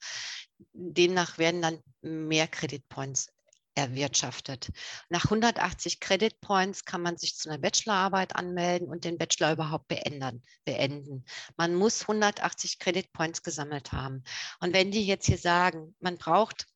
[0.73, 3.29] Demnach werden dann mehr Credit Points
[3.75, 4.71] erwirtschaftet.
[5.09, 9.87] Nach 180 Credit Points kann man sich zu einer Bachelorarbeit anmelden und den Bachelor überhaupt
[9.87, 10.43] beenden.
[10.65, 11.25] beenden.
[11.55, 14.23] Man muss 180 Credit Points gesammelt haben.
[14.59, 16.67] Und wenn die jetzt hier sagen, man braucht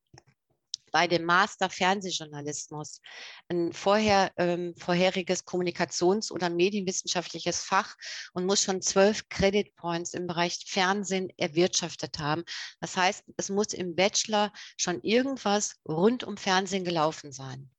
[0.93, 3.01] bei dem Master Fernsehjournalismus
[3.49, 7.95] ein vorher, ähm, vorheriges Kommunikations- oder medienwissenschaftliches Fach
[8.33, 12.43] und muss schon zwölf Credit Points im Bereich Fernsehen erwirtschaftet haben.
[12.79, 17.71] Das heißt, es muss im Bachelor schon irgendwas rund um Fernsehen gelaufen sein.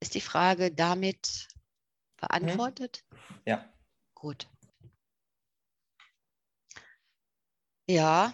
[0.00, 1.48] Ist die Frage damit
[2.18, 3.04] beantwortet?
[3.44, 3.68] Ja.
[4.14, 4.48] Gut.
[7.88, 8.32] Ja,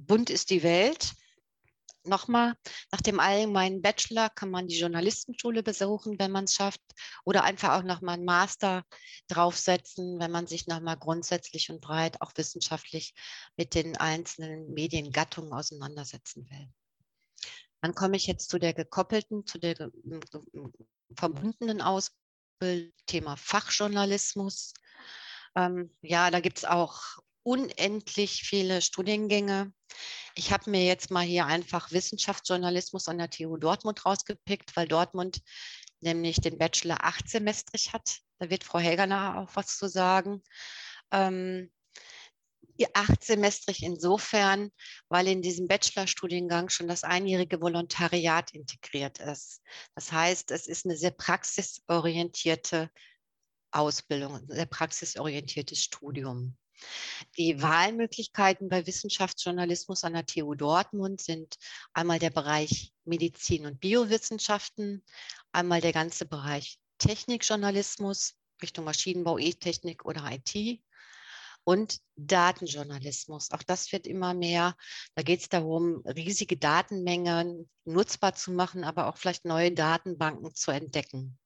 [0.00, 1.12] bunt ist die Welt.
[2.04, 2.54] Nochmal,
[2.90, 6.80] nach dem allgemeinen Bachelor kann man die Journalistenschule besuchen, wenn man es schafft,
[7.26, 8.84] oder einfach auch nochmal einen Master
[9.28, 13.12] draufsetzen, wenn man sich nochmal grundsätzlich und breit auch wissenschaftlich
[13.56, 16.68] mit den einzelnen Mediengattungen auseinandersetzen will.
[17.82, 19.90] Dann komme ich jetzt zu der gekoppelten, zu der
[21.14, 22.20] verbundenen Ausbildung,
[23.06, 24.74] Thema Fachjournalismus.
[25.56, 27.00] Ähm, ja, da gibt es auch
[27.42, 29.72] unendlich viele Studiengänge.
[30.34, 35.42] Ich habe mir jetzt mal hier einfach Wissenschaftsjournalismus an der TU Dortmund rausgepickt, weil Dortmund
[36.00, 38.18] nämlich den Bachelor achtsemestrig hat.
[38.38, 40.42] Da wird Frau Helgerner auch was zu sagen.
[41.12, 41.70] Ähm,
[42.94, 44.70] achtsemestrig insofern,
[45.08, 49.60] weil in diesem Bachelorstudiengang schon das einjährige Volontariat integriert ist.
[49.94, 52.90] Das heißt, es ist eine sehr praxisorientierte
[53.70, 56.56] Ausbildung, ein sehr praxisorientiertes Studium.
[57.36, 61.56] Die Wahlmöglichkeiten bei Wissenschaftsjournalismus an der TU Dortmund sind
[61.92, 65.04] einmal der Bereich Medizin und Biowissenschaften,
[65.52, 70.80] einmal der ganze Bereich Technikjournalismus Richtung Maschinenbau, E-Technik oder IT
[71.64, 73.50] und Datenjournalismus.
[73.50, 74.76] Auch das wird immer mehr.
[75.14, 80.70] Da geht es darum, riesige Datenmengen nutzbar zu machen, aber auch vielleicht neue Datenbanken zu
[80.70, 81.38] entdecken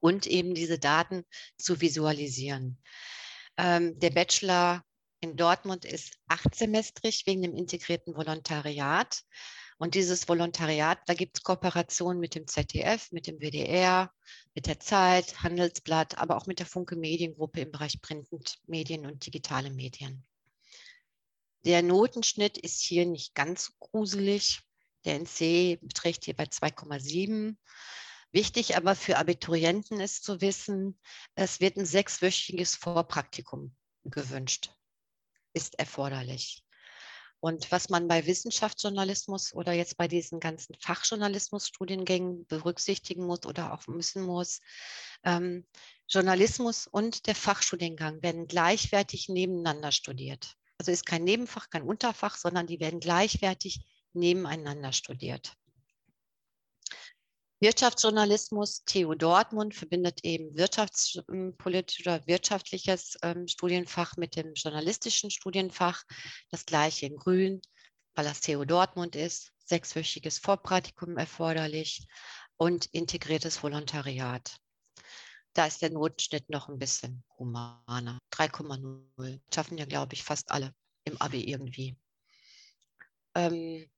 [0.00, 1.24] und eben diese Daten
[1.58, 2.78] zu visualisieren.
[3.56, 4.84] Ähm, der Bachelor
[5.20, 9.22] in Dortmund ist achtsemestrig wegen dem integrierten Volontariat.
[9.78, 14.12] Und dieses Volontariat, da gibt es Kooperationen mit dem ZDF, mit dem WDR,
[14.54, 19.70] mit der Zeit, Handelsblatt, aber auch mit der Funke Mediengruppe im Bereich Printmedien und digitale
[19.70, 20.24] Medien.
[21.64, 24.60] Der Notenschnitt ist hier nicht ganz gruselig.
[25.04, 27.56] Der NC beträgt hier bei 2,7.
[28.34, 30.98] Wichtig aber für Abiturienten ist zu wissen,
[31.36, 34.72] es wird ein sechswöchiges Vorpraktikum gewünscht,
[35.52, 36.64] ist erforderlich.
[37.38, 43.86] Und was man bei Wissenschaftsjournalismus oder jetzt bei diesen ganzen Fachjournalismusstudiengängen berücksichtigen muss oder auch
[43.86, 44.58] müssen muss,
[45.22, 45.64] ähm,
[46.08, 50.56] Journalismus und der Fachstudiengang werden gleichwertig nebeneinander studiert.
[50.78, 55.52] Also ist kein Nebenfach, kein Unterfach, sondern die werden gleichwertig nebeneinander studiert.
[57.64, 66.02] Wirtschaftsjournalismus, TU Dortmund verbindet eben wirtschaftspolitisches oder wirtschaftliches ähm, Studienfach mit dem journalistischen Studienfach.
[66.50, 67.62] Das gleiche in Grün,
[68.14, 72.06] weil das TU Dortmund ist, sechswöchiges Vorpraktikum erforderlich
[72.58, 74.58] und integriertes Volontariat.
[75.54, 78.18] Da ist der Notenschnitt noch ein bisschen humaner.
[78.30, 80.74] 3,0 schaffen ja, glaube ich, fast alle
[81.04, 81.96] im Abi irgendwie.
[83.34, 83.88] Ähm,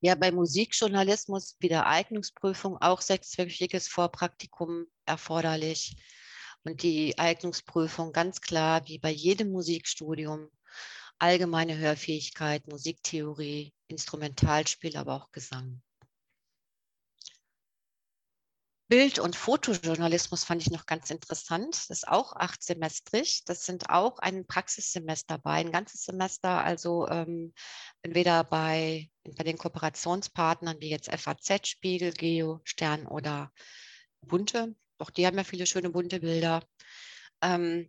[0.00, 5.96] ja, bei Musikjournalismus wieder Eignungsprüfung, auch sechswöchiges Vorpraktikum erforderlich.
[6.64, 10.48] Und die Eignungsprüfung ganz klar, wie bei jedem Musikstudium,
[11.18, 15.82] allgemeine Hörfähigkeit, Musiktheorie, Instrumentalspiel, aber auch Gesang.
[18.90, 21.76] Bild- und Fotojournalismus fand ich noch ganz interessant.
[21.76, 23.44] Das ist auch achtsemestrig.
[23.44, 27.54] Das sind auch ein Praxissemester bei, ein ganzes Semester, also ähm,
[28.02, 33.52] entweder bei, bei den Kooperationspartnern wie jetzt FAZ, Spiegel, Geo, Stern oder
[34.22, 34.74] Bunte.
[34.98, 36.66] Auch die haben ja viele schöne bunte Bilder.
[37.42, 37.88] Ähm,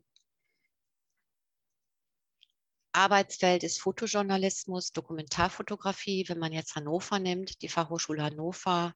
[2.91, 8.93] Arbeitsfeld ist Fotojournalismus, Dokumentarfotografie, wenn man jetzt Hannover nimmt, die Fachhochschule Hannover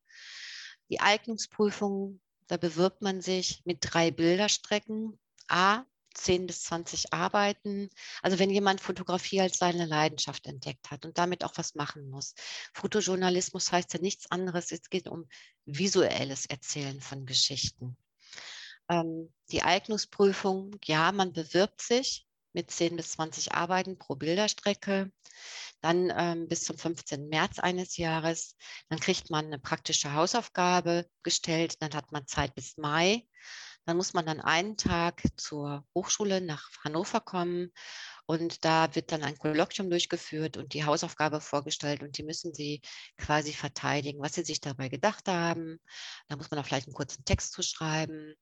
[0.90, 5.20] die Eignungsprüfung, da bewirbt man sich mit drei Bilderstrecken.
[5.48, 5.84] A,
[6.16, 7.90] 10 bis 20 Arbeiten.
[8.22, 12.34] Also wenn jemand Fotografie als seine Leidenschaft entdeckt hat und damit auch was machen muss.
[12.74, 15.28] Fotojournalismus heißt ja nichts anderes, es geht um
[15.66, 17.98] visuelles Erzählen von Geschichten.
[18.90, 22.25] Ähm, die Eignungsprüfung, ja, man bewirbt sich
[22.56, 25.12] mit 10 bis 20 Arbeiten pro Bilderstrecke
[25.82, 27.30] dann ähm, bis zum 15.
[27.30, 28.56] März eines Jahres.
[28.90, 31.76] Dann kriegt man eine praktische Hausaufgabe gestellt.
[31.80, 33.28] Dann hat man Zeit bis Mai.
[33.86, 37.72] Dann muss man dann einen Tag zur Hochschule nach Hannover kommen
[38.26, 42.82] und da wird dann ein Kolloquium durchgeführt und die Hausaufgabe vorgestellt und die müssen sie
[43.18, 45.80] quasi verteidigen, was sie sich dabei gedacht haben.
[46.28, 48.34] Da muss man auch vielleicht einen kurzen Text zu schreiben.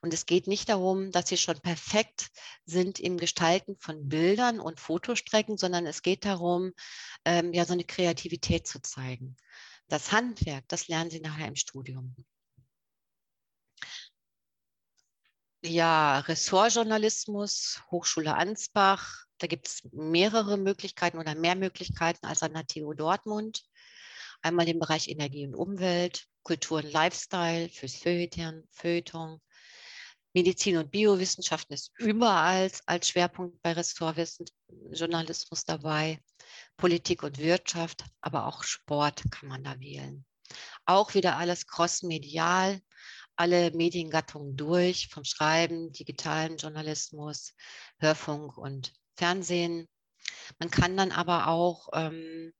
[0.00, 2.30] Und es geht nicht darum, dass sie schon perfekt
[2.64, 6.72] sind im Gestalten von Bildern und Fotostrecken, sondern es geht darum,
[7.24, 9.36] ähm, ja, so eine Kreativität zu zeigen.
[9.88, 12.14] Das Handwerk, das lernen sie nachher im Studium.
[15.62, 22.66] Ja, Ressortjournalismus, Hochschule Ansbach, da gibt es mehrere Möglichkeiten oder mehr Möglichkeiten als an der
[22.66, 23.64] TU Dortmund.
[24.42, 29.40] Einmal den Bereich Energie und Umwelt, Kultur und Lifestyle fürs Feuilleton, Feuilleton.
[30.34, 34.46] Medizin und Biowissenschaften ist überall als Schwerpunkt bei Ressortwissen
[34.90, 36.20] Journalismus dabei.
[36.76, 40.24] Politik und Wirtschaft, aber auch Sport kann man da wählen.
[40.86, 42.80] Auch wieder alles crossmedial,
[43.36, 47.54] alle Mediengattungen durch, vom Schreiben, digitalen Journalismus,
[47.98, 49.88] Hörfunk und Fernsehen.
[50.58, 52.52] Man kann dann aber auch ähm,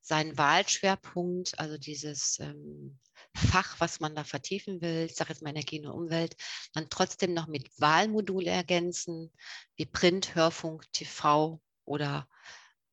[0.00, 2.98] seinen Wahlschwerpunkt, also dieses ähm,
[3.38, 6.36] Fach, was man da vertiefen will, ich sage jetzt mal Energie und Umwelt,
[6.72, 9.32] dann trotzdem noch mit Wahlmodule ergänzen,
[9.76, 12.28] wie Print, Hörfunk, TV oder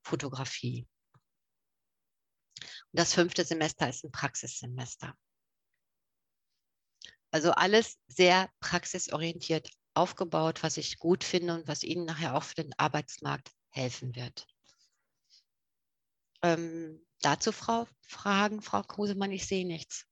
[0.03, 0.87] Fotografie.
[2.59, 5.15] Und das fünfte Semester ist ein Praxissemester.
[7.31, 12.55] Also alles sehr praxisorientiert aufgebaut, was ich gut finde und was Ihnen nachher auch für
[12.55, 14.47] den Arbeitsmarkt helfen wird.
[16.43, 20.05] Ähm, dazu Frau, Fragen, Frau Kosemann, ich sehe nichts.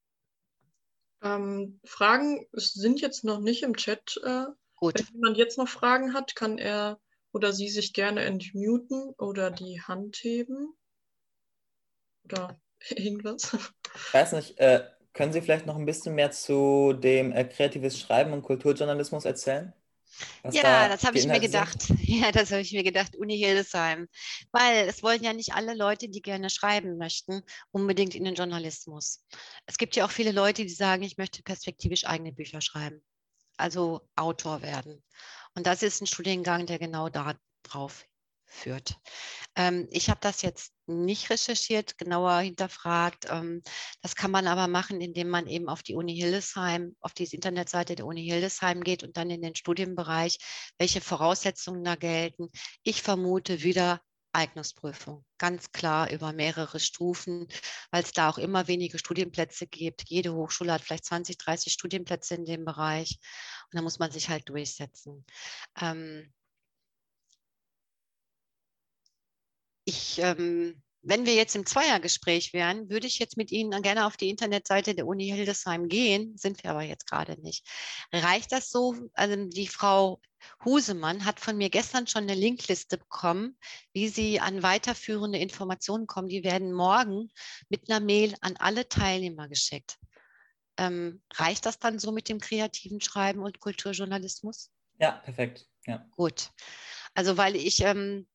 [1.24, 4.20] Ähm, Fragen sind jetzt noch nicht im Chat.
[4.24, 5.00] Äh, Gut.
[5.00, 7.00] Wenn jemand jetzt noch Fragen hat, kann er
[7.32, 10.76] oder sie sich gerne entmuten oder die Hand heben.
[12.26, 12.60] Oder
[12.90, 13.58] irgendwas.
[14.08, 18.00] Ich weiß nicht, äh, können Sie vielleicht noch ein bisschen mehr zu dem äh, kreatives
[18.00, 19.74] Schreiben und Kulturjournalismus erzählen?
[20.44, 21.82] Was ja, da das habe ich mir gedacht.
[21.82, 22.00] Sind?
[22.08, 24.08] Ja, das habe ich mir gedacht, Uni Hildesheim.
[24.52, 29.26] Weil es wollen ja nicht alle Leute, die gerne schreiben möchten, unbedingt in den Journalismus.
[29.66, 33.02] Es gibt ja auch viele Leute, die sagen, ich möchte perspektivisch eigene Bücher schreiben.
[33.58, 35.04] Also Autor werden.
[35.56, 38.06] Und das ist ein Studiengang, der genau darauf
[38.46, 38.98] führt.
[39.56, 43.28] Ähm, ich habe das jetzt nicht recherchiert, genauer hinterfragt.
[43.30, 43.62] Ähm,
[44.02, 47.96] das kann man aber machen, indem man eben auf die Uni Hildesheim, auf die Internetseite
[47.96, 50.38] der Uni Hildesheim geht und dann in den Studienbereich,
[50.78, 52.50] welche Voraussetzungen da gelten.
[52.84, 54.02] Ich vermute wieder
[54.34, 57.48] Eignungsprüfung, ganz klar über mehrere Stufen,
[57.92, 60.10] weil es da auch immer wenige Studienplätze gibt.
[60.10, 63.20] Jede Hochschule hat vielleicht 20, 30 Studienplätze in dem Bereich
[63.72, 65.24] und da muss man sich halt durchsetzen.
[65.80, 66.34] Ähm,
[69.86, 74.16] ich, ähm, wenn wir jetzt im Zweiergespräch wären, würde ich jetzt mit Ihnen gerne auf
[74.16, 77.68] die Internetseite der Uni Hildesheim gehen, sind wir aber jetzt gerade nicht.
[78.14, 78.96] Reicht das so?
[79.14, 80.22] Also die Frau
[80.64, 83.58] Husemann hat von mir gestern schon eine Linkliste bekommen,
[83.92, 86.30] wie Sie an weiterführende Informationen kommen.
[86.30, 87.30] Die werden morgen
[87.68, 89.98] mit einer Mail an alle Teilnehmer geschickt.
[90.78, 94.72] Ähm, reicht das dann so mit dem kreativen Schreiben und Kulturjournalismus?
[95.00, 95.68] Ja, perfekt.
[95.86, 96.08] Ja.
[96.12, 96.52] Gut.
[97.14, 98.26] Also weil ich ähm,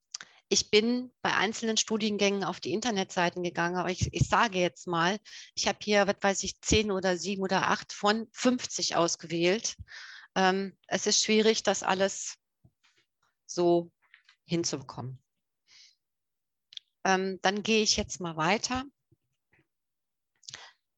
[0.48, 5.18] ich bin bei einzelnen Studiengängen auf die Internetseiten gegangen, aber ich, ich sage jetzt mal,
[5.54, 9.76] ich habe hier, was weiß ich, zehn oder sieben oder acht von 50 ausgewählt.
[10.34, 12.36] Ähm, es ist schwierig, das alles
[13.46, 13.90] so
[14.46, 15.22] hinzubekommen.
[17.04, 18.84] Ähm, dann gehe ich jetzt mal weiter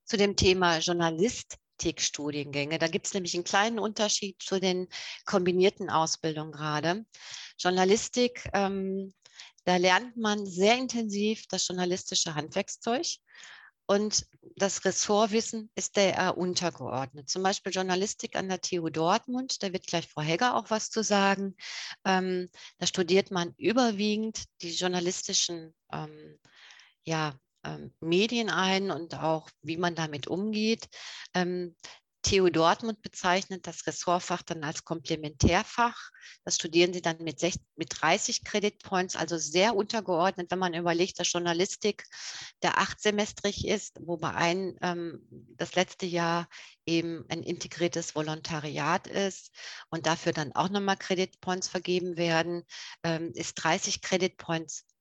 [0.05, 2.79] zu dem Thema Journalistikstudiengänge.
[2.79, 4.89] Da gibt es nämlich einen kleinen Unterschied zu den
[5.25, 7.05] kombinierten Ausbildungen gerade.
[7.59, 9.13] Journalistik ähm,
[9.65, 13.07] da lernt man sehr intensiv das journalistische Handwerkszeug
[13.91, 17.29] und das Ressortwissen ist der untergeordnet.
[17.29, 21.03] Zum Beispiel Journalistik an der TU Dortmund, da wird gleich Frau Hegger auch was zu
[21.03, 21.57] sagen.
[22.05, 26.39] Ähm, da studiert man überwiegend die journalistischen ähm,
[27.03, 30.89] ja, ähm, Medien ein und auch, wie man damit umgeht.
[32.23, 36.11] TU Dortmund bezeichnet das Ressortfach dann als Komplementärfach.
[36.45, 41.19] Das studieren sie dann mit, 60, mit 30 Credit also sehr untergeordnet, wenn man überlegt,
[41.19, 42.05] dass Journalistik
[42.63, 46.49] der achtsemestrig ist, wobei ein, ähm, das letzte Jahr
[46.87, 49.51] eben ein integriertes Volontariat ist
[49.89, 52.65] und dafür dann auch nochmal Credit vergeben werden,
[53.03, 54.37] ähm, ist 30 Credit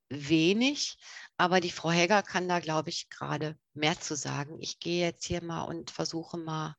[0.10, 0.97] wenig,
[1.38, 4.58] aber die Frau Hegger kann da, glaube ich, gerade mehr zu sagen.
[4.60, 6.75] Ich gehe jetzt hier mal und versuche mal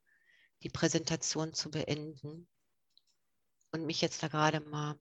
[0.62, 2.48] die Präsentation zu beenden
[3.72, 4.98] und mich jetzt da gerade mal.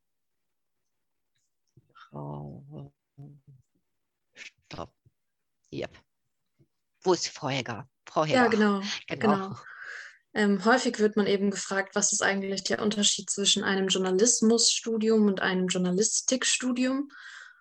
[4.33, 4.93] Stopp.
[5.71, 5.97] Yep.
[7.01, 7.89] Wo ist Frau Hegger?
[8.05, 8.43] Frau Hegger.
[8.43, 8.81] Ja, genau.
[9.07, 9.37] genau.
[9.37, 9.59] genau.
[10.33, 15.41] Ähm, häufig wird man eben gefragt, was ist eigentlich der Unterschied zwischen einem Journalismusstudium und
[15.41, 17.11] einem Journalistikstudium?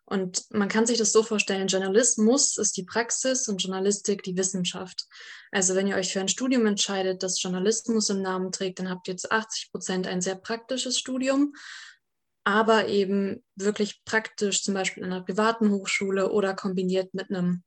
[0.08, 5.04] Und man kann sich das so vorstellen, Journalismus ist die Praxis und Journalistik die Wissenschaft.
[5.52, 9.06] Also wenn ihr euch für ein Studium entscheidet, das Journalismus im Namen trägt, dann habt
[9.08, 11.54] ihr zu 80 Prozent ein sehr praktisches Studium,
[12.42, 17.62] aber eben wirklich praktisch, zum Beispiel in einer privaten Hochschule oder kombiniert mit einem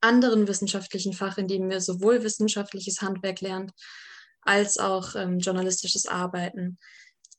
[0.00, 3.72] anderen wissenschaftlichen Fach, in dem ihr sowohl wissenschaftliches Handwerk lernt,
[4.40, 6.78] als auch ähm, journalistisches Arbeiten.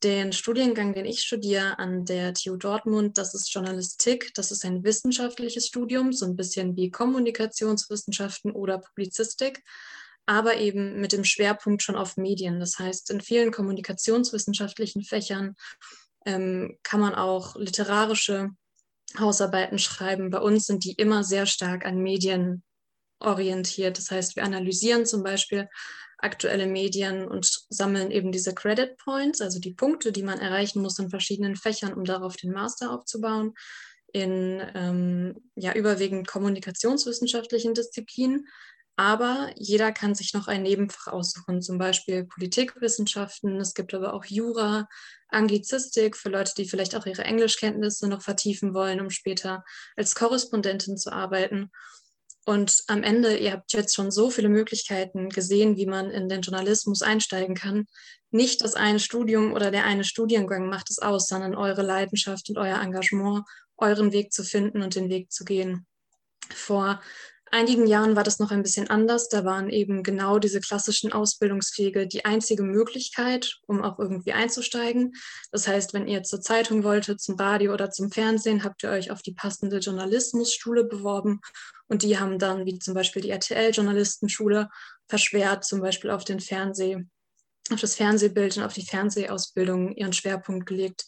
[0.03, 4.33] Den Studiengang, den ich studiere an der TU Dortmund, das ist Journalistik.
[4.33, 9.63] Das ist ein wissenschaftliches Studium, so ein bisschen wie Kommunikationswissenschaften oder Publizistik,
[10.25, 12.59] aber eben mit dem Schwerpunkt schon auf Medien.
[12.59, 15.55] Das heißt, in vielen kommunikationswissenschaftlichen Fächern
[16.25, 18.49] ähm, kann man auch literarische
[19.19, 20.29] Hausarbeiten schreiben.
[20.29, 22.63] Bei uns sind die immer sehr stark an Medien
[23.19, 23.97] orientiert.
[23.97, 25.69] Das heißt, wir analysieren zum Beispiel
[26.21, 30.99] aktuelle Medien und sammeln eben diese Credit Points, also die Punkte, die man erreichen muss
[30.99, 33.53] in verschiedenen Fächern, um darauf den Master aufzubauen,
[34.13, 38.47] in ähm, ja, überwiegend kommunikationswissenschaftlichen Disziplinen.
[38.97, 43.59] Aber jeder kann sich noch ein Nebenfach aussuchen, zum Beispiel Politikwissenschaften.
[43.59, 44.87] Es gibt aber auch Jura,
[45.29, 49.63] Anglizistik für Leute, die vielleicht auch ihre Englischkenntnisse noch vertiefen wollen, um später
[49.95, 51.71] als Korrespondentin zu arbeiten.
[52.45, 56.41] Und am Ende, ihr habt jetzt schon so viele Möglichkeiten gesehen, wie man in den
[56.41, 57.85] Journalismus einsteigen kann.
[58.31, 62.57] Nicht das eine Studium oder der eine Studiengang macht es aus, sondern eure Leidenschaft und
[62.57, 63.45] euer Engagement,
[63.77, 65.85] euren Weg zu finden und den Weg zu gehen.
[66.49, 67.01] Vor
[67.51, 69.29] einigen Jahren war das noch ein bisschen anders.
[69.29, 75.13] Da waren eben genau diese klassischen Ausbildungswege die einzige Möglichkeit, um auch irgendwie einzusteigen.
[75.51, 79.11] Das heißt, wenn ihr zur Zeitung wolltet, zum Radio oder zum Fernsehen, habt ihr euch
[79.11, 81.41] auf die passende Journalismusschule beworben.
[81.87, 84.69] Und die haben dann, wie zum Beispiel die RTL-Journalistenschule,
[85.07, 87.05] verschwert zum Beispiel auf den Fernseh,
[87.71, 91.05] auf das Fernsehbild und auf die Fernsehausbildung ihren Schwerpunkt gelegt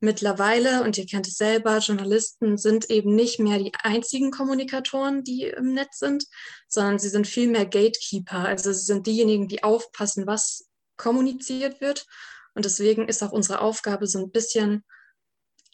[0.00, 5.44] mittlerweile, und ihr kennt es selber, Journalisten sind eben nicht mehr die einzigen Kommunikatoren, die
[5.44, 6.24] im Netz sind,
[6.68, 8.38] sondern sie sind viel mehr Gatekeeper.
[8.38, 12.06] Also sie sind diejenigen, die aufpassen, was kommuniziert wird.
[12.54, 14.84] Und deswegen ist auch unsere Aufgabe so ein bisschen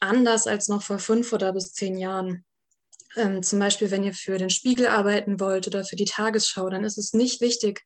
[0.01, 2.45] anders als noch vor fünf oder bis zehn Jahren.
[3.17, 6.85] Ähm, zum Beispiel, wenn ihr für den Spiegel arbeiten wollt oder für die Tagesschau, dann
[6.85, 7.85] ist es nicht wichtig,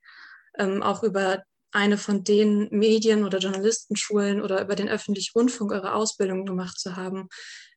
[0.59, 5.95] ähm, auch über eine von den Medien- oder Journalistenschulen oder über den öffentlichen Rundfunk eure
[5.95, 7.29] Ausbildung gemacht zu haben.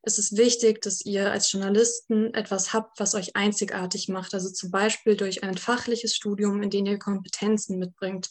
[0.02, 4.34] Es ist wichtig, dass ihr als Journalisten etwas habt, was euch einzigartig macht.
[4.34, 8.30] Also zum Beispiel durch ein fachliches Studium, in dem ihr Kompetenzen mitbringt.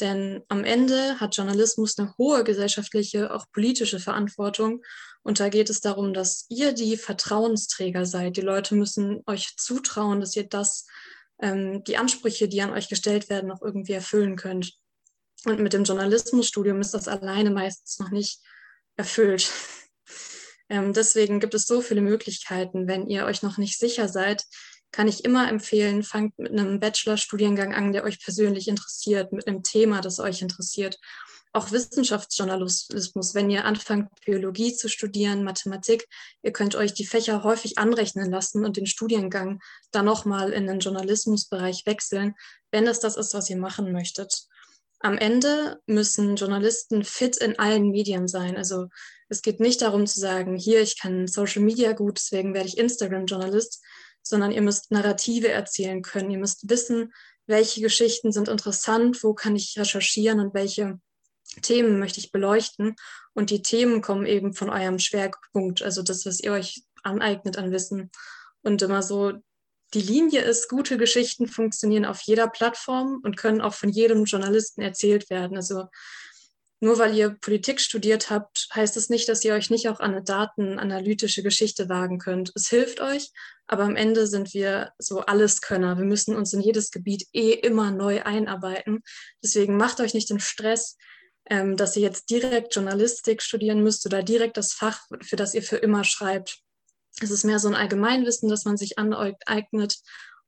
[0.00, 4.82] Denn am Ende hat Journalismus eine hohe gesellschaftliche, auch politische Verantwortung.
[5.22, 8.36] Und da geht es darum, dass ihr die Vertrauensträger seid.
[8.36, 10.86] Die Leute müssen euch zutrauen, dass ihr das
[11.42, 14.74] ähm, die Ansprüche, die an euch gestellt werden, auch irgendwie erfüllen könnt.
[15.44, 18.40] Und mit dem Journalismusstudium ist das alleine meistens noch nicht
[18.96, 19.50] erfüllt.
[20.72, 22.86] Ähm, deswegen gibt es so viele Möglichkeiten.
[22.86, 24.44] Wenn ihr euch noch nicht sicher seid,
[24.92, 29.64] kann ich immer empfehlen, fangt mit einem Bachelorstudiengang an, der euch persönlich interessiert, mit einem
[29.64, 30.96] Thema, das euch interessiert
[31.52, 36.06] auch Wissenschaftsjournalismus, wenn ihr anfangt, Biologie zu studieren, Mathematik,
[36.42, 40.78] ihr könnt euch die Fächer häufig anrechnen lassen und den Studiengang dann nochmal in den
[40.78, 42.34] Journalismusbereich wechseln,
[42.70, 44.46] wenn es das ist, was ihr machen möchtet.
[45.00, 48.56] Am Ende müssen Journalisten fit in allen Medien sein.
[48.56, 48.88] Also
[49.28, 52.78] es geht nicht darum zu sagen, hier, ich kann Social Media gut, deswegen werde ich
[52.78, 53.82] Instagram-Journalist,
[54.22, 56.30] sondern ihr müsst Narrative erzählen können.
[56.30, 57.12] Ihr müsst wissen,
[57.46, 61.00] welche Geschichten sind interessant, wo kann ich recherchieren und welche
[61.62, 62.96] Themen möchte ich beleuchten.
[63.34, 67.72] Und die Themen kommen eben von eurem Schwerpunkt, also das, was ihr euch aneignet an
[67.72, 68.10] Wissen.
[68.62, 69.32] Und immer so,
[69.94, 74.82] die Linie ist, gute Geschichten funktionieren auf jeder Plattform und können auch von jedem Journalisten
[74.82, 75.56] erzählt werden.
[75.56, 75.86] Also
[76.82, 80.12] nur weil ihr Politik studiert habt, heißt es nicht, dass ihr euch nicht auch an
[80.12, 82.52] eine datenanalytische Geschichte wagen könnt.
[82.54, 83.30] Es hilft euch,
[83.66, 85.98] aber am Ende sind wir so Alleskönner.
[85.98, 89.02] Wir müssen uns in jedes Gebiet eh immer neu einarbeiten.
[89.42, 90.96] Deswegen macht euch nicht den Stress,
[91.48, 95.62] ähm, dass ihr jetzt direkt Journalistik studieren müsst oder direkt das Fach, für das ihr
[95.62, 96.60] für immer schreibt.
[97.20, 99.96] Es ist mehr so ein Allgemeinwissen, das man sich aneignet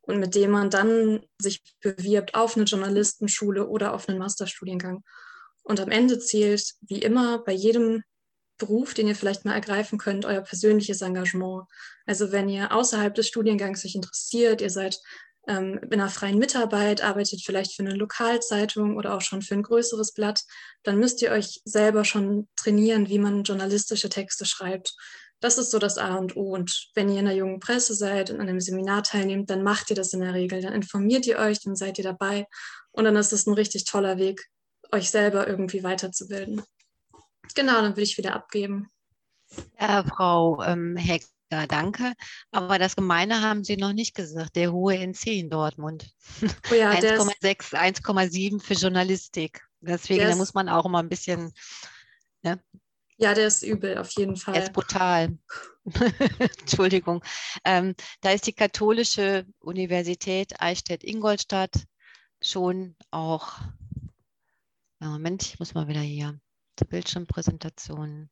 [0.02, 5.02] und mit dem man dann sich bewirbt auf eine Journalistenschule oder auf einen Masterstudiengang.
[5.62, 8.02] Und am Ende zählt, wie immer, bei jedem
[8.58, 11.64] Beruf, den ihr vielleicht mal ergreifen könnt, euer persönliches Engagement.
[12.06, 15.00] Also wenn ihr außerhalb des Studiengangs euch interessiert, ihr seid
[15.48, 19.62] ähm, in einer freien Mitarbeit, arbeitet vielleicht für eine Lokalzeitung oder auch schon für ein
[19.62, 20.42] größeres Blatt,
[20.82, 24.94] dann müsst ihr euch selber schon trainieren, wie man journalistische Texte schreibt.
[25.40, 26.52] Das ist so das A und O.
[26.54, 29.90] Und wenn ihr in der jungen Presse seid und an einem Seminar teilnehmt, dann macht
[29.90, 30.62] ihr das in der Regel.
[30.62, 32.46] Dann informiert ihr euch, dann seid ihr dabei.
[32.92, 34.48] Und dann ist es ein richtig toller Weg,
[34.92, 36.62] euch selber irgendwie weiterzubilden.
[37.56, 38.88] Genau, dann würde ich wieder abgeben.
[39.80, 42.14] Ja, Frau ähm, Heck, ja, danke.
[42.50, 46.10] Aber das Gemeine haben Sie noch nicht gesagt, der hohe NC in Dortmund.
[46.70, 49.62] Oh ja, 1,6, 1,7 für Journalistik.
[49.80, 51.52] Deswegen da muss man auch immer ein bisschen.
[52.42, 52.58] Ne?
[53.18, 54.54] Ja, der ist übel, auf jeden Fall.
[54.54, 55.36] Er ist brutal.
[56.60, 57.22] Entschuldigung.
[57.64, 61.84] Ähm, da ist die katholische Universität Eichstätt-Ingolstadt
[62.40, 63.58] schon auch.
[65.00, 66.40] Moment, ich muss mal wieder hier.
[66.76, 68.30] zur Bildschirmpräsentation.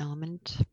[0.00, 0.66] Moment.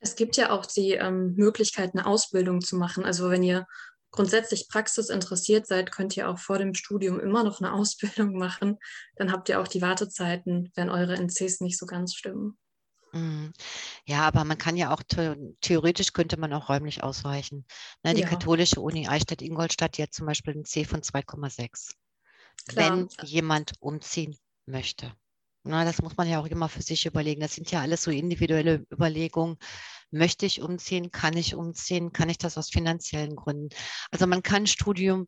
[0.00, 3.04] Es gibt ja auch die ähm, Möglichkeit, eine Ausbildung zu machen.
[3.04, 3.66] Also wenn ihr
[4.10, 8.78] grundsätzlich Praxis interessiert seid, könnt ihr auch vor dem Studium immer noch eine Ausbildung machen.
[9.16, 12.58] Dann habt ihr auch die Wartezeiten, wenn eure NCs nicht so ganz stimmen.
[13.12, 13.52] Mhm.
[14.04, 15.02] Ja, aber man kann ja auch,
[15.60, 17.64] theoretisch könnte man auch räumlich ausweichen.
[18.02, 18.28] Ne, die ja.
[18.28, 21.94] katholische Uni Eichstätt-Ingolstadt, die hat zum Beispiel ein C von 2,6.
[22.74, 24.36] Wenn jemand umziehen
[24.66, 25.12] möchte.
[25.66, 27.40] Na, das muss man ja auch immer für sich überlegen.
[27.40, 29.56] Das sind ja alles so individuelle Überlegungen.
[30.12, 31.10] Möchte ich umziehen?
[31.10, 32.12] Kann ich umziehen?
[32.12, 33.70] Kann ich das aus finanziellen Gründen?
[34.12, 35.26] Also man kann Studium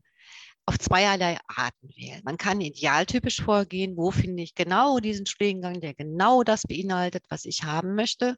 [0.66, 2.20] auf zweierlei Arten wählen.
[2.24, 7.45] Man kann idealtypisch vorgehen, wo finde ich genau diesen Studiengang, der genau das beinhaltet, was
[7.45, 8.36] ich haben möchte.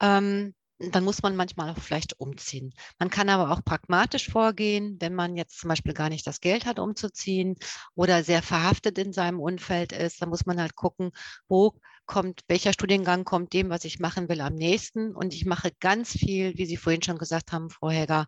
[0.00, 2.72] Ähm, dann muss man manchmal auch vielleicht umziehen.
[2.98, 6.64] Man kann aber auch pragmatisch vorgehen, wenn man jetzt zum Beispiel gar nicht das Geld
[6.64, 7.56] hat, umzuziehen
[7.94, 10.22] oder sehr verhaftet in seinem Umfeld ist.
[10.22, 11.12] Dann muss man halt gucken,
[11.48, 11.74] wo
[12.06, 15.14] kommt, welcher Studiengang kommt dem, was ich machen will, am nächsten.
[15.14, 18.26] Und ich mache ganz viel, wie Sie vorhin schon gesagt haben, Frau Häger,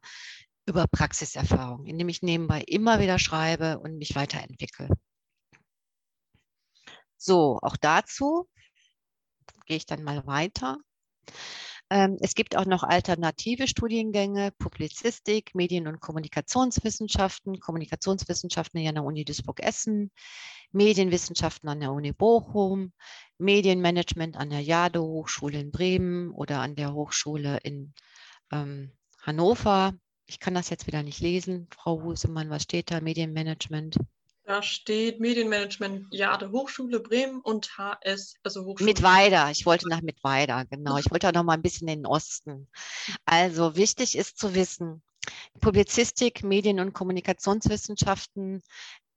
[0.67, 4.89] über Praxiserfahrung, indem ich nebenbei immer wieder schreibe und mich weiterentwickle.
[7.17, 8.49] So, auch dazu
[9.67, 10.79] gehe ich dann mal weiter.
[11.93, 19.05] Ähm, es gibt auch noch alternative Studiengänge, Publizistik, Medien- und Kommunikationswissenschaften, Kommunikationswissenschaften hier an der
[19.05, 20.11] Uni Duisburg-Essen,
[20.71, 22.95] Medienwissenschaften an der Uni Bochum,
[23.37, 27.93] Medienmanagement an der Jade Hochschule in Bremen oder an der Hochschule in
[28.51, 29.93] ähm, Hannover.
[30.25, 31.69] Ich kann das jetzt wieder nicht lesen.
[31.75, 33.03] Frau Husemann, was steht da?
[33.03, 33.99] Medienmanagement.
[34.45, 38.91] Da steht Medienmanagement Jade Hochschule Bremen und HS, also Hochschule.
[38.91, 40.99] Mittweida, ich wollte nach Mittweida, genau.
[40.99, 42.69] Ich wollte auch noch mal ein bisschen in den Osten.
[43.25, 45.03] Also wichtig ist zu wissen,
[45.61, 48.63] Publizistik, Medien- und Kommunikationswissenschaften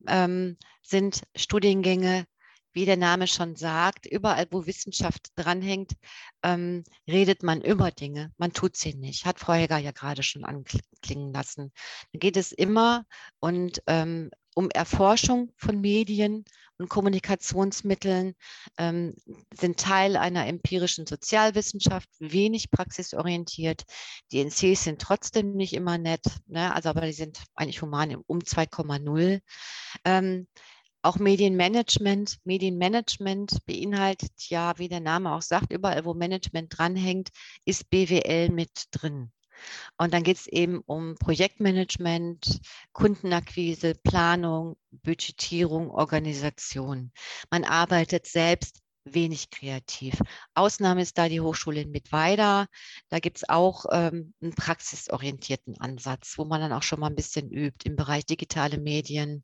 [0.07, 2.27] ähm, sind Studiengänge,
[2.73, 5.93] wie der Name schon sagt, überall, wo Wissenschaft dranhängt,
[6.43, 8.31] ähm, redet man über Dinge.
[8.37, 9.25] Man tut sie nicht.
[9.25, 11.71] Hat Frau Heger ja gerade schon anklingen lassen.
[12.11, 13.05] Da geht es immer
[13.39, 16.45] und ähm, um Erforschung von Medien
[16.77, 18.33] und Kommunikationsmitteln,
[18.77, 19.15] ähm,
[19.53, 23.83] sind Teil einer empirischen Sozialwissenschaft, wenig praxisorientiert.
[24.31, 26.73] Die NCs sind trotzdem nicht immer nett, ne?
[26.73, 29.41] also aber die sind eigentlich human um 2,0.
[30.03, 30.47] Ähm,
[31.01, 32.39] auch Medienmanagement.
[32.45, 37.29] Medienmanagement beinhaltet ja, wie der Name auch sagt, überall, wo Management dranhängt,
[37.63, 39.31] ist BWL mit drin.
[39.97, 42.59] Und dann geht es eben um Projektmanagement,
[42.93, 47.11] Kundenakquise, Planung, Budgetierung, Organisation.
[47.49, 50.19] Man arbeitet selbst wenig kreativ.
[50.55, 52.67] Ausnahme ist da die Hochschule in Mittweida.
[53.09, 57.15] Da gibt es auch ähm, einen praxisorientierten Ansatz, wo man dann auch schon mal ein
[57.15, 59.43] bisschen übt im Bereich digitale Medien,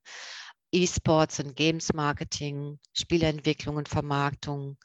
[0.72, 4.78] E-Sports und Games Marketing, Spieleentwicklung und Vermarktung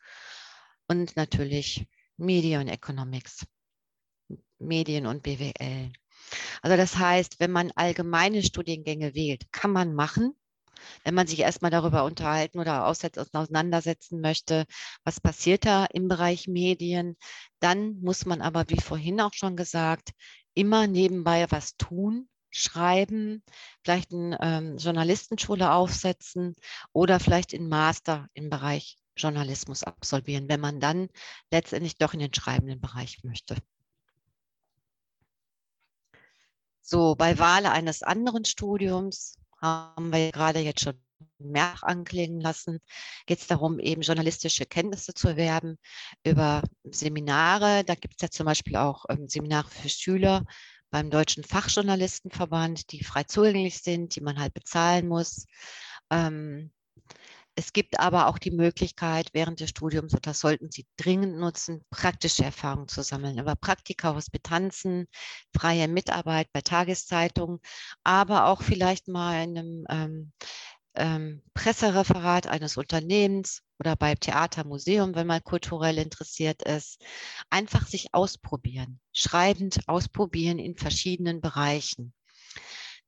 [0.89, 3.47] und natürlich Media und Economics.
[4.59, 5.93] Medien und BWL.
[6.63, 10.35] Also das heißt, wenn man allgemeine Studiengänge wählt, kann man machen.
[11.05, 14.67] Wenn man sich erstmal darüber unterhalten oder auseinandersetzen möchte,
[15.05, 17.17] was passiert da im Bereich Medien,
[17.61, 20.11] dann muss man aber, wie vorhin auch schon gesagt,
[20.55, 23.43] immer nebenbei was tun, schreiben,
[23.85, 26.55] vielleicht eine ähm, Journalistenschule aufsetzen
[26.93, 31.09] oder vielleicht einen Master im Bereich Journalismus absolvieren, wenn man dann
[31.51, 33.57] letztendlich doch in den schreibenden Bereich möchte.
[36.89, 40.95] So, bei Wahl eines anderen Studiums haben wir gerade jetzt schon
[41.39, 42.79] mehr anklingen lassen,
[43.27, 45.79] geht es darum, eben journalistische Kenntnisse zu erwerben
[46.25, 47.83] über Seminare.
[47.83, 50.45] Da gibt es ja zum Beispiel auch ähm, Seminare für Schüler
[50.91, 55.47] beim Deutschen Fachjournalistenverband, die frei zugänglich sind, die man halt bezahlen muss.
[56.11, 56.71] Ähm,
[57.59, 61.83] es gibt aber auch die Möglichkeit, während des Studiums, und das sollten Sie dringend nutzen,
[61.91, 65.09] praktische Erfahrungen zu sammeln über Praktika, Hospitanzen,
[65.55, 67.59] freie Mitarbeit bei Tageszeitungen,
[68.05, 70.33] aber auch vielleicht mal in einem ähm,
[70.97, 77.03] ähm, Pressereferat eines Unternehmens oder beim Theatermuseum, wenn man kulturell interessiert ist.
[77.49, 82.13] Einfach sich ausprobieren, schreibend ausprobieren in verschiedenen Bereichen.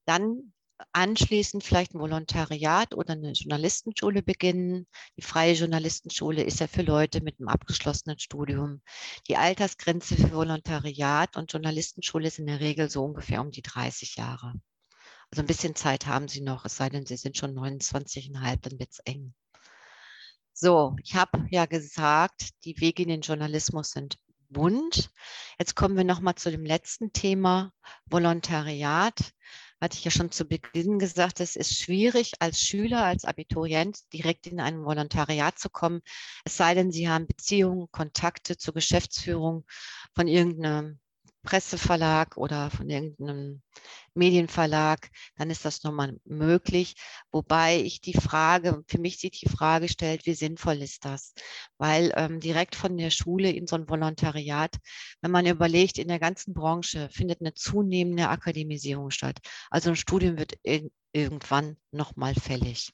[0.06, 0.54] Dann
[0.92, 4.86] anschließend vielleicht ein Volontariat oder eine Journalistenschule beginnen.
[5.16, 8.82] Die freie Journalistenschule ist ja für Leute mit einem abgeschlossenen Studium.
[9.28, 14.16] Die Altersgrenze für Volontariat und Journalistenschule ist in der Regel so ungefähr um die 30
[14.16, 14.54] Jahre.
[15.30, 18.78] Also ein bisschen Zeit haben Sie noch, es sei denn, Sie sind schon 29,5, dann
[18.78, 19.34] wird es eng.
[20.52, 24.18] So, ich habe ja gesagt, die Wege in den Journalismus sind
[24.48, 25.10] bunt.
[25.58, 27.72] Jetzt kommen wir nochmal zu dem letzten Thema,
[28.06, 29.32] Volontariat.
[29.80, 34.46] Hatte ich ja schon zu Beginn gesagt, es ist schwierig als Schüler, als Abiturient direkt
[34.46, 36.00] in ein Volontariat zu kommen,
[36.44, 39.64] es sei denn, Sie haben Beziehungen, Kontakte zur Geschäftsführung
[40.14, 40.98] von irgendeinem
[41.42, 43.62] Presseverlag oder von irgendeinem
[44.14, 46.94] Medienverlag, dann ist das nochmal möglich.
[47.30, 51.34] Wobei ich die Frage, für mich sich die Frage stellt, wie sinnvoll ist das?
[51.78, 54.76] Weil ähm, direkt von der Schule in so ein Volontariat,
[55.20, 59.38] wenn man überlegt, in der ganzen Branche findet eine zunehmende Akademisierung statt.
[59.70, 60.54] Also ein Studium wird
[61.12, 62.92] irgendwann nochmal fällig.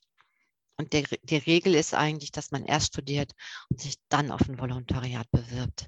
[0.77, 3.33] Und der, die Regel ist eigentlich, dass man erst studiert
[3.70, 5.87] und sich dann auf ein Volontariat bewirbt.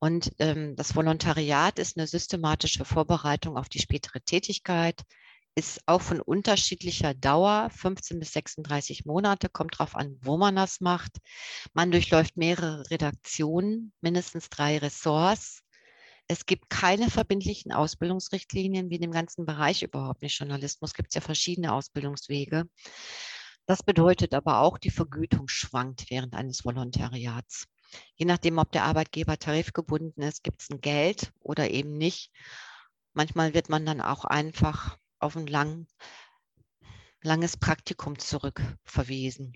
[0.00, 5.02] Und ähm, das Volontariat ist eine systematische Vorbereitung auf die spätere Tätigkeit,
[5.54, 10.80] ist auch von unterschiedlicher Dauer, 15 bis 36 Monate, kommt darauf an, wo man das
[10.80, 11.18] macht.
[11.72, 15.62] Man durchläuft mehrere Redaktionen, mindestens drei Ressorts.
[16.28, 20.38] Es gibt keine verbindlichen Ausbildungsrichtlinien, wie in dem ganzen Bereich überhaupt nicht.
[20.38, 22.68] Journalismus gibt es ja verschiedene Ausbildungswege.
[23.68, 27.66] Das bedeutet aber auch, die Vergütung schwankt während eines Volontariats.
[28.14, 32.32] Je nachdem, ob der Arbeitgeber tarifgebunden ist, gibt es ein Geld oder eben nicht.
[33.12, 35.86] Manchmal wird man dann auch einfach auf ein lang,
[37.20, 39.52] langes Praktikum zurückverwiesen.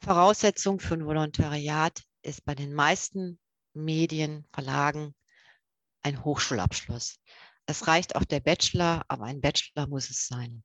[0.00, 3.40] Voraussetzung für ein Volontariat ist bei den meisten
[3.74, 5.16] Medien, Verlagen
[6.02, 7.18] ein Hochschulabschluss.
[7.66, 10.62] Es reicht auch der Bachelor, aber ein Bachelor muss es sein.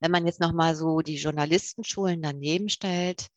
[0.00, 3.28] Wenn man jetzt nochmal so die Journalistenschulen daneben stellt,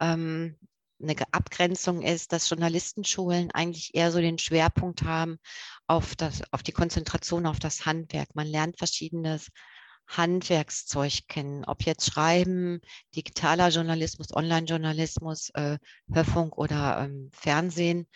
[0.00, 0.56] ähm,
[1.02, 5.38] eine Abgrenzung ist, dass Journalistenschulen eigentlich eher so den Schwerpunkt haben
[5.86, 8.34] auf, das, auf die Konzentration auf das Handwerk.
[8.34, 9.48] Man lernt verschiedenes
[10.08, 12.80] Handwerkszeug kennen, ob jetzt Schreiben,
[13.14, 15.78] digitaler Journalismus, Online-Journalismus, äh,
[16.12, 18.06] Hörfunk oder ähm, Fernsehen.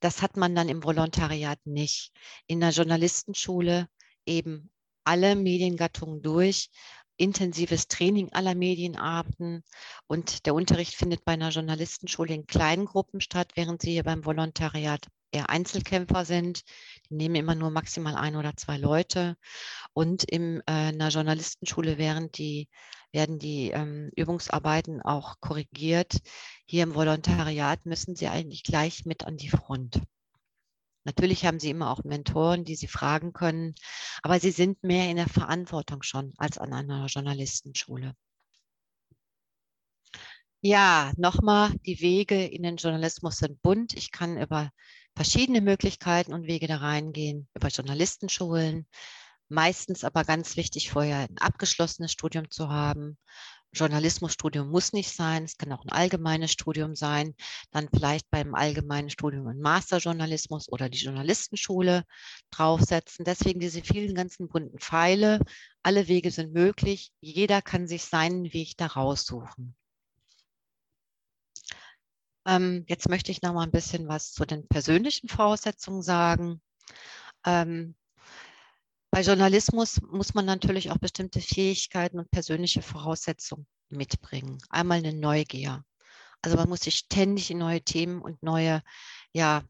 [0.00, 2.12] Das hat man dann im Volontariat nicht.
[2.46, 3.88] In der Journalistenschule
[4.26, 4.70] eben
[5.04, 6.70] alle Mediengattungen durch
[7.20, 9.62] intensives Training aller Medienarten
[10.06, 14.24] und der Unterricht findet bei einer Journalistenschule in kleinen Gruppen statt, während Sie hier beim
[14.24, 16.62] Volontariat eher Einzelkämpfer sind.
[17.08, 19.36] Die nehmen immer nur maximal ein oder zwei Leute.
[19.92, 22.68] Und in äh, einer Journalistenschule werden die,
[23.12, 26.16] werden die ähm, Übungsarbeiten auch korrigiert.
[26.66, 30.00] Hier im Volontariat müssen Sie eigentlich gleich mit an die Front.
[31.04, 33.74] Natürlich haben sie immer auch Mentoren, die sie fragen können,
[34.22, 38.14] aber sie sind mehr in der Verantwortung schon als an einer Journalistenschule.
[40.62, 43.94] Ja, nochmal, die Wege in den Journalismus sind bunt.
[43.94, 44.70] Ich kann über
[45.16, 48.86] verschiedene Möglichkeiten und Wege da reingehen, über Journalistenschulen,
[49.48, 53.16] meistens aber ganz wichtig, vorher ein abgeschlossenes Studium zu haben,
[53.72, 57.34] Journalismusstudium muss nicht sein, es kann auch ein allgemeines Studium sein,
[57.70, 62.04] dann vielleicht beim allgemeinen Studium ein Masterjournalismus oder die Journalistenschule
[62.50, 63.24] draufsetzen.
[63.24, 65.40] Deswegen diese vielen ganzen bunten Pfeile.
[65.82, 67.12] Alle Wege sind möglich.
[67.20, 69.76] Jeder kann sich seinen Weg da raussuchen.
[72.46, 76.60] Ähm, jetzt möchte ich noch mal ein bisschen was zu den persönlichen Voraussetzungen sagen.
[77.46, 77.94] Ähm,
[79.10, 84.58] bei Journalismus muss man natürlich auch bestimmte Fähigkeiten und persönliche Voraussetzungen mitbringen.
[84.70, 85.84] Einmal eine Neugier.
[86.42, 88.82] Also man muss sich ständig in neue Themen und neue
[89.32, 89.62] ja,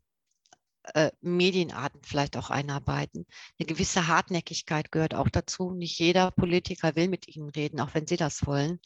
[0.94, 3.26] äh, Medienarten vielleicht auch einarbeiten.
[3.58, 5.72] Eine gewisse Hartnäckigkeit gehört auch dazu.
[5.72, 8.80] Nicht jeder Politiker will mit Ihnen reden, auch wenn Sie das wollen.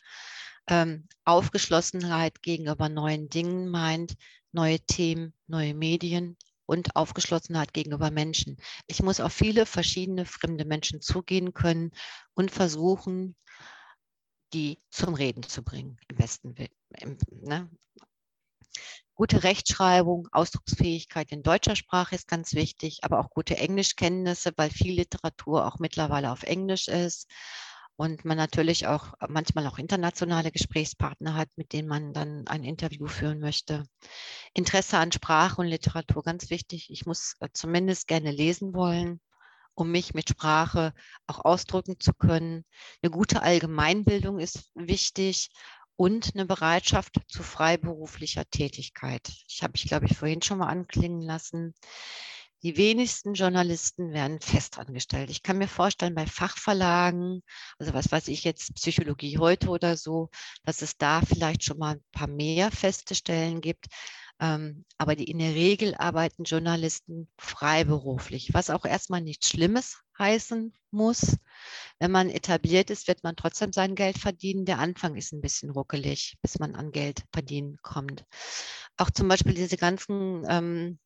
[0.67, 4.17] Ähm, Aufgeschlossenheit gegenüber neuen Dingen meint,
[4.53, 6.37] neue Themen, neue Medien,
[6.67, 8.57] und Aufgeschlossenheit gegenüber Menschen.
[8.87, 11.93] Ich muss auf viele verschiedene fremde Menschen zugehen können
[12.35, 13.37] und versuchen,
[14.53, 16.55] die zum Reden zu bringen, im besten
[17.01, 17.71] im, ne?
[19.17, 24.95] Gute Rechtschreibung, Ausdrucksfähigkeit in deutscher Sprache ist ganz wichtig, aber auch gute Englischkenntnisse, weil viel
[24.95, 27.31] Literatur auch mittlerweile auf Englisch ist
[27.97, 33.07] und man natürlich auch manchmal auch internationale Gesprächspartner hat, mit denen man dann ein Interview
[33.07, 33.85] führen möchte.
[34.53, 36.91] Interesse an Sprache und Literatur, ganz wichtig.
[36.91, 39.21] Ich muss äh, zumindest gerne lesen wollen,
[39.75, 40.93] um mich mit Sprache
[41.27, 42.65] auch ausdrücken zu können.
[43.03, 45.51] Eine gute Allgemeinbildung ist wichtig
[45.97, 49.29] und eine Bereitschaft zu freiberuflicher Tätigkeit.
[49.49, 51.75] Ich habe ich, glaube ich, vorhin schon mal anklingen lassen.
[52.65, 55.29] Die wenigsten Journalisten werden festangestellt.
[55.29, 57.43] Ich kann mir vorstellen, bei Fachverlagen,
[57.79, 60.31] also was weiß ich jetzt, Psychologie heute oder so,
[60.65, 63.89] dass es da vielleicht schon mal ein paar mehr feste Stellen gibt.
[64.41, 70.73] Ähm, aber die, in der Regel arbeiten Journalisten freiberuflich, was auch erstmal nichts Schlimmes heißen
[70.91, 71.37] muss.
[71.99, 74.65] Wenn man etabliert ist, wird man trotzdem sein Geld verdienen.
[74.65, 78.25] Der Anfang ist ein bisschen ruckelig, bis man an Geld verdienen kommt.
[78.97, 80.99] Auch zum Beispiel diese ganzen ähm,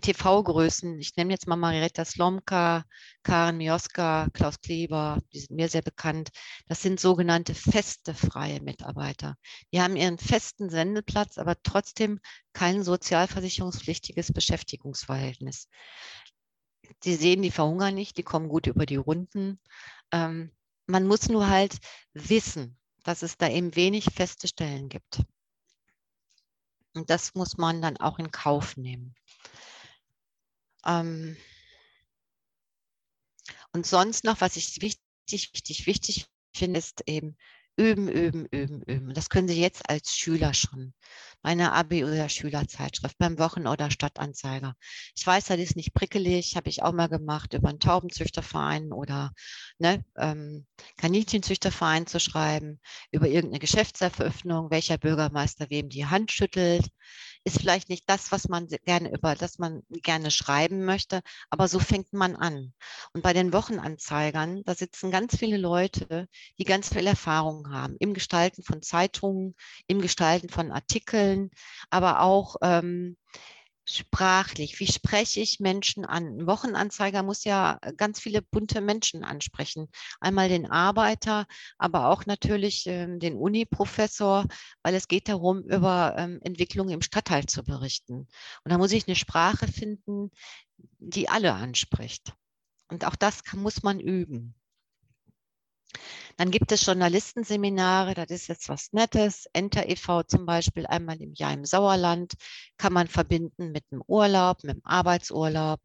[0.00, 2.84] TV-Größen, ich nenne jetzt mal Marietta Slomka,
[3.22, 6.30] Karen Mioska, Klaus Kleber, die sind mir sehr bekannt.
[6.68, 9.36] Das sind sogenannte feste freie Mitarbeiter.
[9.72, 12.20] Die haben ihren festen Sendeplatz, aber trotzdem
[12.52, 15.68] kein sozialversicherungspflichtiges Beschäftigungsverhältnis.
[17.04, 19.60] Die sehen, die verhungern nicht, die kommen gut über die Runden.
[20.12, 20.52] Ähm,
[20.86, 21.78] man muss nur halt
[22.12, 25.22] wissen, dass es da eben wenig feste Stellen gibt.
[26.94, 29.14] Und das muss man dann auch in Kauf nehmen.
[30.84, 31.36] Ähm
[33.72, 37.36] und sonst noch, was ich wichtig, wichtig, wichtig finde, ist eben
[37.76, 39.14] üben, üben, üben, üben.
[39.14, 40.94] Das können Sie jetzt als Schüler schon.
[41.42, 44.74] Meine Abi- oder Schülerzeitschrift beim Wochen- oder Stadtanzeiger.
[45.14, 49.32] Ich weiß, das ist nicht prickelig, habe ich auch mal gemacht, über einen Taubenzüchterverein oder
[49.78, 50.66] ne, ähm,
[50.96, 56.88] Kaninchenzüchterverein zu schreiben, über irgendeine Geschäftseröffnung, welcher Bürgermeister wem die Hand schüttelt
[57.46, 61.78] ist vielleicht nicht das, was man gerne über, das man gerne schreiben möchte, aber so
[61.78, 62.72] fängt man an.
[63.12, 66.26] Und bei den Wochenanzeigern, da sitzen ganz viele Leute,
[66.58, 69.54] die ganz viel Erfahrung haben im Gestalten von Zeitungen,
[69.86, 71.50] im Gestalten von Artikeln,
[71.88, 73.16] aber auch ähm,
[73.86, 76.40] sprachlich, wie spreche ich Menschen an?
[76.40, 79.88] Ein Wochenanzeiger muss ja äh, ganz viele bunte Menschen ansprechen.
[80.20, 81.46] Einmal den Arbeiter,
[81.78, 84.46] aber auch natürlich ähm, den Uni-Professor,
[84.82, 88.26] weil es geht darum, über ähm, Entwicklungen im Stadtteil zu berichten.
[88.64, 90.30] Und da muss ich eine Sprache finden,
[90.98, 92.34] die alle anspricht.
[92.88, 94.54] Und auch das kann, muss man üben.
[96.36, 99.48] Dann gibt es Journalistenseminare, das ist jetzt was Nettes.
[99.52, 100.22] Enter e.V.
[100.24, 102.34] zum Beispiel einmal im Jahr im Sauerland,
[102.76, 105.80] kann man verbinden mit dem Urlaub, mit dem Arbeitsurlaub.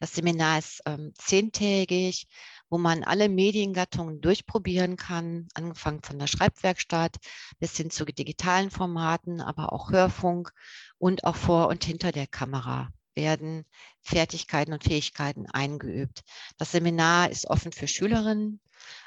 [0.00, 2.26] Das Seminar ist ähm, zehntägig,
[2.68, 7.16] wo man alle Mediengattungen durchprobieren kann, angefangen von der Schreibwerkstatt
[7.60, 10.52] bis hin zu digitalen Formaten, aber auch Hörfunk
[10.98, 13.64] und auch vor und hinter der Kamera werden
[14.00, 16.22] Fertigkeiten und Fähigkeiten eingeübt.
[16.56, 18.60] Das Seminar ist offen für Schülerinnen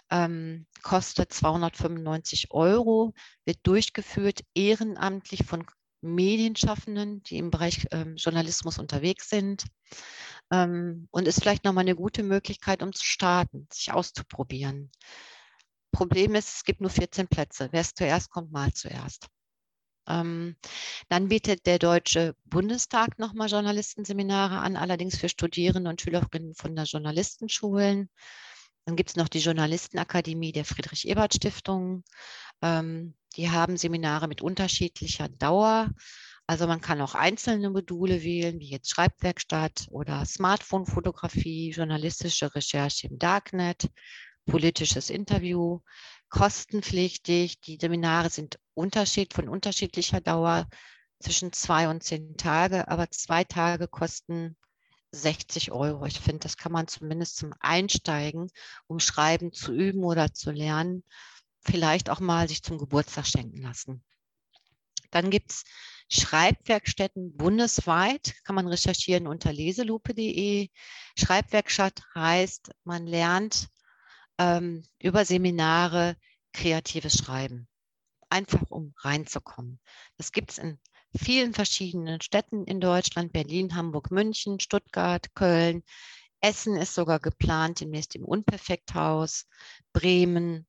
[0.09, 3.13] ähm, kostet 295 Euro,
[3.45, 5.65] wird durchgeführt ehrenamtlich von
[6.01, 9.65] Medienschaffenden, die im Bereich ähm, Journalismus unterwegs sind
[10.51, 14.91] ähm, und ist vielleicht nochmal eine gute Möglichkeit, um zu starten, sich auszuprobieren.
[15.91, 17.69] Problem ist, es gibt nur 14 Plätze.
[17.71, 19.27] Wer es zuerst kommt, mal zuerst.
[20.07, 20.55] Ähm,
[21.09, 26.85] dann bietet der Deutsche Bundestag nochmal Journalistenseminare an, allerdings für Studierende und Schülerinnen von der
[26.85, 28.09] Journalistenschulen.
[28.85, 32.03] Dann gibt es noch die Journalistenakademie der Friedrich-Ebert-Stiftung.
[32.61, 35.89] Ähm, die haben Seminare mit unterschiedlicher Dauer.
[36.47, 43.17] Also man kann auch einzelne Module wählen, wie jetzt Schreibwerkstatt oder Smartphone-Fotografie, journalistische Recherche im
[43.17, 43.89] Darknet,
[44.45, 45.79] politisches Interview,
[46.29, 47.61] kostenpflichtig.
[47.61, 50.67] Die Seminare sind Unterschied von unterschiedlicher Dauer
[51.19, 54.55] zwischen zwei und zehn Tage, aber zwei Tage kosten
[55.21, 56.05] 60 Euro.
[56.05, 58.49] Ich finde, das kann man zumindest zum Einsteigen,
[58.87, 61.03] um Schreiben zu üben oder zu lernen,
[61.61, 64.03] vielleicht auch mal sich zum Geburtstag schenken lassen.
[65.11, 65.63] Dann gibt es
[66.09, 70.69] Schreibwerkstätten bundesweit, kann man recherchieren unter leselupe.de.
[71.17, 73.69] Schreibwerkstatt heißt, man lernt
[74.37, 76.17] ähm, über Seminare
[76.53, 77.67] kreatives Schreiben,
[78.29, 79.79] einfach um reinzukommen.
[80.17, 80.79] Das gibt es in
[81.17, 85.83] vielen verschiedenen Städten in Deutschland, Berlin, Hamburg, München, Stuttgart, Köln.
[86.41, 89.45] Essen ist sogar geplant demnächst im Unperfekthaus,
[89.93, 90.67] Bremen.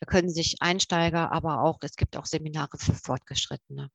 [0.00, 3.90] Da können sich Einsteiger, aber auch, es gibt auch Seminare für Fortgeschrittene.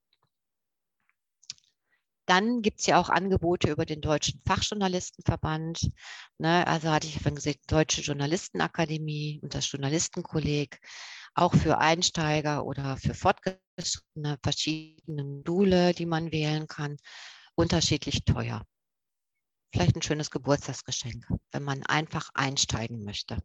[2.28, 5.92] Dann gibt es ja auch Angebote über den Deutschen Fachjournalistenverband.
[6.40, 10.80] Ne, also hatte ich vorhin gesagt, Deutsche Journalistenakademie und das Journalistenkolleg
[11.36, 16.98] auch für Einsteiger oder für Fortgeschrittene verschiedene Module, die man wählen kann,
[17.56, 18.66] unterschiedlich teuer.
[19.74, 23.38] Vielleicht ein schönes Geburtstagsgeschenk, wenn man einfach einsteigen möchte.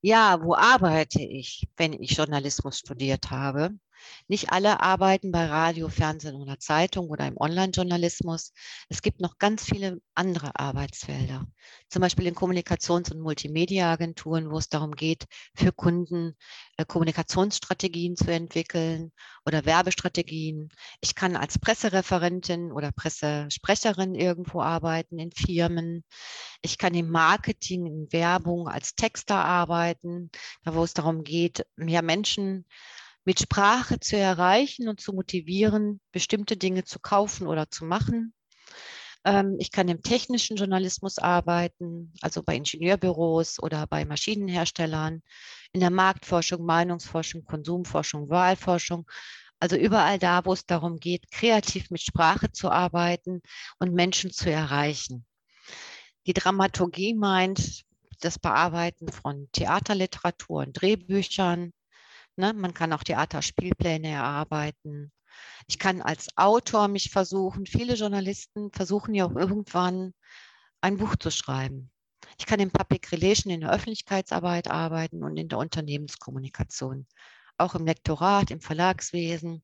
[0.00, 3.78] Ja, wo arbeite ich, wenn ich Journalismus studiert habe?
[4.26, 8.52] Nicht alle arbeiten bei Radio, Fernsehen oder Zeitung oder im Online-Journalismus.
[8.88, 11.46] Es gibt noch ganz viele andere Arbeitsfelder.
[11.88, 16.36] Zum Beispiel in Kommunikations- und Multimedia-Agenturen, wo es darum geht, für Kunden
[16.76, 19.12] äh, Kommunikationsstrategien zu entwickeln
[19.44, 20.70] oder Werbestrategien.
[21.00, 26.04] Ich kann als Pressereferentin oder Pressesprecherin irgendwo arbeiten in Firmen.
[26.62, 30.30] Ich kann im Marketing, in Werbung als Texter arbeiten,
[30.64, 32.64] da wo es darum geht, mehr Menschen
[33.28, 38.32] mit Sprache zu erreichen und zu motivieren, bestimmte Dinge zu kaufen oder zu machen.
[39.22, 45.22] Ähm, ich kann im technischen Journalismus arbeiten, also bei Ingenieurbüros oder bei Maschinenherstellern,
[45.72, 49.06] in der Marktforschung, Meinungsforschung, Konsumforschung, Wahlforschung.
[49.60, 53.42] Also überall da, wo es darum geht, kreativ mit Sprache zu arbeiten
[53.78, 55.26] und Menschen zu erreichen.
[56.26, 57.84] Die Dramaturgie meint
[58.22, 61.74] das Bearbeiten von Theaterliteratur und Drehbüchern.
[62.38, 62.52] Ne?
[62.54, 65.12] Man kann auch Theaterspielpläne erarbeiten.
[65.66, 67.66] Ich kann als Autor mich versuchen.
[67.66, 70.14] Viele Journalisten versuchen ja auch irgendwann
[70.80, 71.90] ein Buch zu schreiben.
[72.38, 77.08] Ich kann in Public Relation, in der Öffentlichkeitsarbeit arbeiten und in der Unternehmenskommunikation.
[77.58, 79.62] Auch im Lektorat, im Verlagswesen.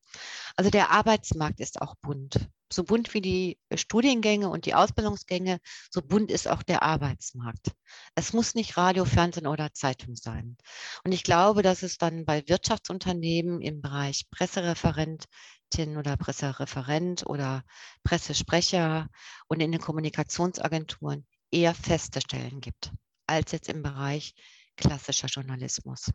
[0.55, 2.49] Also der Arbeitsmarkt ist auch bunt.
[2.71, 7.71] So bunt wie die Studiengänge und die Ausbildungsgänge, so bunt ist auch der Arbeitsmarkt.
[8.15, 10.57] Es muss nicht Radio, Fernsehen oder Zeitung sein.
[11.03, 17.63] Und ich glaube, dass es dann bei Wirtschaftsunternehmen im Bereich Pressereferentin oder Pressereferent oder
[18.03, 19.09] Pressesprecher
[19.47, 22.91] und in den Kommunikationsagenturen eher feste Stellen gibt,
[23.27, 24.33] als jetzt im Bereich
[24.75, 26.11] klassischer Journalismus.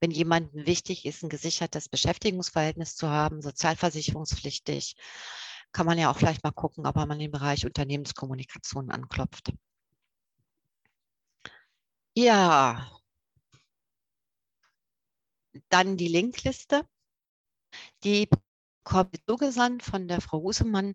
[0.00, 4.96] Wenn jemandem wichtig ist, ein gesichertes Beschäftigungsverhältnis zu haben, sozialversicherungspflichtig,
[5.72, 9.52] kann man ja auch vielleicht mal gucken, ob man im Bereich Unternehmenskommunikation anklopft.
[12.14, 12.90] Ja,
[15.70, 16.86] dann die Linkliste.
[18.04, 18.28] Die
[18.84, 20.94] kommt zugesandt von der Frau Husemann.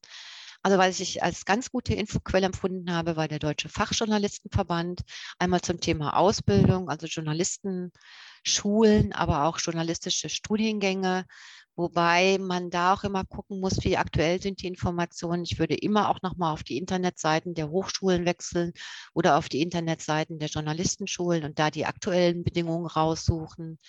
[0.65, 5.01] Also was ich als ganz gute Infoquelle empfunden habe, war der Deutsche Fachjournalistenverband.
[5.37, 11.25] Einmal zum Thema Ausbildung, also Journalistenschulen, aber auch journalistische Studiengänge,
[11.75, 15.43] wobei man da auch immer gucken muss, wie aktuell sind die Informationen.
[15.43, 18.71] Ich würde immer auch nochmal auf die Internetseiten der Hochschulen wechseln
[19.13, 23.79] oder auf die Internetseiten der Journalistenschulen und da die aktuellen Bedingungen raussuchen.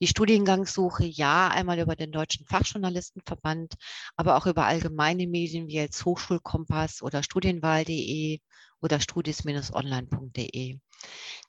[0.00, 3.74] Die Studiengangssuche, ja, einmal über den Deutschen Fachjournalistenverband,
[4.16, 8.40] aber auch über allgemeine Medien wie jetzt Hochschulkompass oder studienwahl.de
[8.80, 10.78] oder studis-online.de.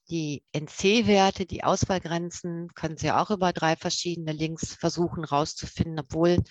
[0.09, 6.43] Die NC-Werte, die Auswahlgrenzen, können Sie auch über drei verschiedene Links versuchen rauszufinden, obwohl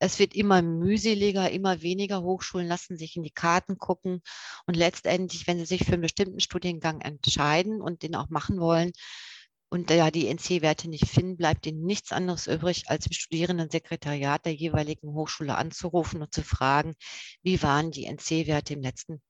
[0.00, 4.22] es wird immer mühseliger, immer weniger Hochschulen lassen sich in die Karten gucken.
[4.66, 8.92] Und letztendlich, wenn Sie sich für einen bestimmten Studiengang entscheiden und den auch machen wollen,
[9.70, 14.54] und da die NC-Werte nicht finden, bleibt ihnen nichts anderes übrig, als im Studierendensekretariat der
[14.54, 16.94] jeweiligen Hochschule anzurufen und zu fragen,
[17.42, 19.22] wie waren die NC-Werte im letzten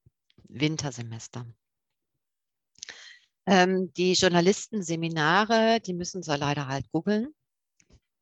[0.49, 1.47] Wintersemester.
[3.47, 7.35] Ähm, die Journalistenseminare, die müssen Sie leider halt googeln.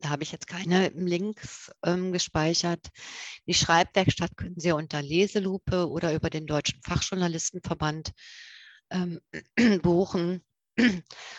[0.00, 2.88] Da habe ich jetzt keine Links ähm, gespeichert.
[3.46, 8.12] Die Schreibwerkstatt können Sie unter Leselupe oder über den Deutschen Fachjournalistenverband
[8.90, 9.20] ähm,
[9.82, 10.44] buchen.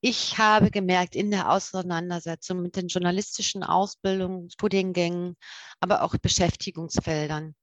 [0.00, 5.36] Ich habe gemerkt in der Auseinandersetzung mit den journalistischen Ausbildungen, Studiengängen,
[5.80, 7.56] aber auch Beschäftigungsfeldern.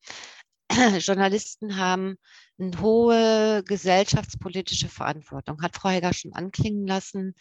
[0.99, 2.17] Journalisten haben
[2.59, 7.35] eine hohe gesellschaftspolitische Verantwortung, hat Frau Heger schon anklingen lassen.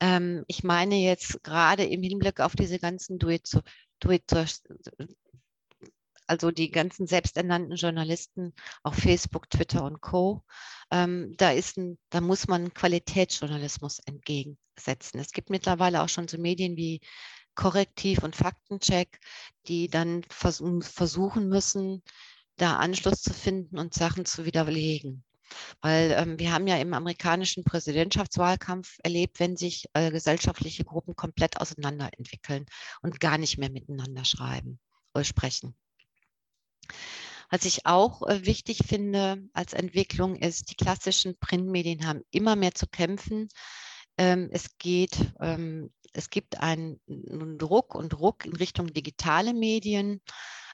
[0.00, 3.28] Ähm, ich meine jetzt gerade im Hinblick auf diese ganzen do
[6.26, 8.54] also die ganzen selbsternannten Journalisten
[8.84, 10.44] auf Facebook, Twitter und Co.
[10.92, 15.18] Ähm, da, ist ein, da muss man Qualitätsjournalismus entgegensetzen.
[15.18, 17.00] Es gibt mittlerweile auch schon so Medien wie
[17.56, 19.18] Korrektiv und Faktencheck,
[19.66, 22.02] die dann vers versuchen müssen,
[22.60, 25.24] da Anschluss zu finden und Sachen zu widerlegen.
[25.80, 31.60] Weil ähm, wir haben ja im amerikanischen Präsidentschaftswahlkampf erlebt, wenn sich äh, gesellschaftliche Gruppen komplett
[31.60, 32.66] auseinanderentwickeln
[33.02, 34.78] und gar nicht mehr miteinander schreiben
[35.12, 35.74] oder sprechen.
[37.50, 42.74] Was ich auch äh, wichtig finde als Entwicklung ist, die klassischen Printmedien haben immer mehr
[42.74, 43.48] zu kämpfen.
[44.18, 47.00] Ähm, es geht, ähm, es gibt einen
[47.58, 50.20] Druck und Druck in Richtung digitale Medien.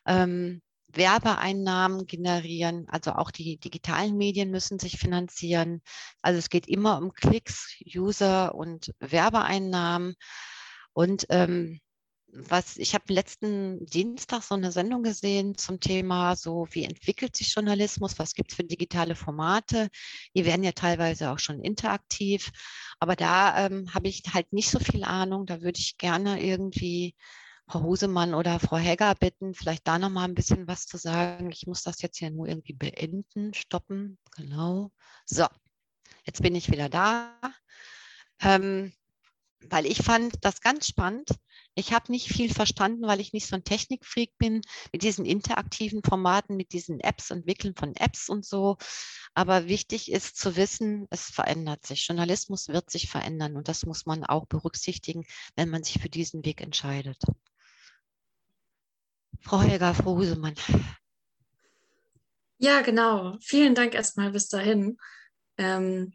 [0.07, 5.83] Ähm, Werbeeinnahmen generieren, also auch die digitalen Medien müssen sich finanzieren.
[6.23, 10.15] Also es geht immer um Klicks, User und Werbeeinnahmen.
[10.93, 11.81] Und ähm,
[12.29, 17.55] was ich habe letzten Dienstag so eine Sendung gesehen zum Thema so wie entwickelt sich
[17.55, 19.89] Journalismus, was gibt es für digitale Formate.
[20.35, 22.51] Die werden ja teilweise auch schon interaktiv,
[23.01, 25.47] aber da ähm, habe ich halt nicht so viel Ahnung.
[25.47, 27.15] Da würde ich gerne irgendwie
[27.69, 31.51] Frau Husemann oder Frau Hegger bitten, vielleicht da noch mal ein bisschen was zu sagen.
[31.51, 34.19] Ich muss das jetzt hier nur irgendwie beenden, stoppen.
[34.37, 34.93] Genau.
[35.25, 35.47] So,
[36.25, 37.33] jetzt bin ich wieder da.
[38.41, 38.93] Ähm,
[39.71, 41.31] weil ich fand das ganz spannend.
[41.75, 44.61] Ich habe nicht viel verstanden, weil ich nicht so ein Technikfreak bin
[44.93, 48.77] mit diesen interaktiven Formaten, mit diesen Apps, Entwickeln von Apps und so.
[49.35, 52.07] Aber wichtig ist zu wissen, es verändert sich.
[52.07, 55.25] Journalismus wird sich verändern und das muss man auch berücksichtigen,
[55.57, 57.19] wenn man sich für diesen Weg entscheidet.
[59.41, 60.55] Frau Helga, Frau Husemann.
[62.59, 63.37] Ja, genau.
[63.41, 64.99] Vielen Dank erstmal bis dahin.
[65.59, 66.13] Ähm,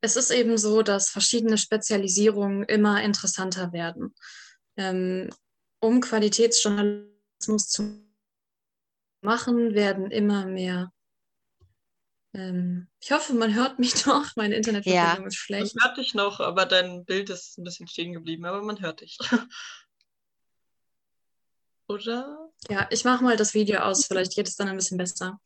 [0.00, 4.14] es ist eben so, dass verschiedene Spezialisierungen immer interessanter werden.
[4.76, 5.30] Ähm,
[5.80, 8.04] um Qualitätsjournalismus zu
[9.20, 10.92] machen, werden immer mehr.
[12.34, 14.36] Ähm, ich hoffe, man hört mich noch.
[14.36, 15.26] Meine Internetverbindung ja.
[15.26, 15.76] ist schlecht.
[15.76, 19.00] Man hört dich noch, aber dein Bild ist ein bisschen stehen geblieben, aber man hört
[19.00, 19.18] dich.
[21.88, 22.47] Oder?
[22.68, 25.40] Ja, ich mache mal das Video aus, vielleicht geht es dann ein bisschen besser.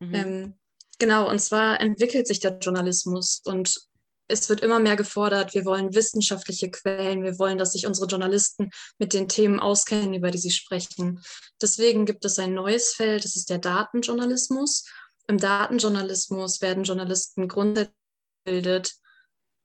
[0.00, 0.14] Mhm.
[0.14, 0.54] Ähm,
[0.98, 3.88] genau, und zwar entwickelt sich der Journalismus und
[4.28, 8.70] es wird immer mehr gefordert, wir wollen wissenschaftliche Quellen, wir wollen, dass sich unsere Journalisten
[8.98, 11.22] mit den Themen auskennen, über die sie sprechen.
[11.62, 14.84] Deswegen gibt es ein neues Feld, das ist der Datenjournalismus.
[15.28, 17.94] Im Datenjournalismus werden Journalisten grundsätzlich
[18.44, 18.94] gebildet,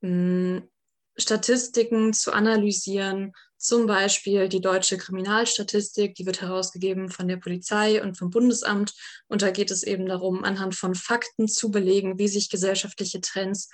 [0.00, 0.68] hm,
[1.16, 3.32] Statistiken zu analysieren,
[3.62, 8.92] zum Beispiel die deutsche Kriminalstatistik, die wird herausgegeben von der Polizei und vom Bundesamt.
[9.28, 13.70] Und da geht es eben darum, anhand von Fakten zu belegen, wie sich gesellschaftliche Trends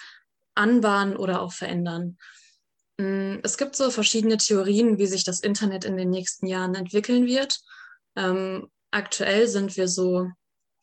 [0.54, 2.18] anbahnen oder auch verändern.
[2.98, 7.24] Mm, es gibt so verschiedene Theorien, wie sich das Internet in den nächsten Jahren entwickeln
[7.24, 7.58] wird.
[8.14, 10.28] Ähm, aktuell sind wir so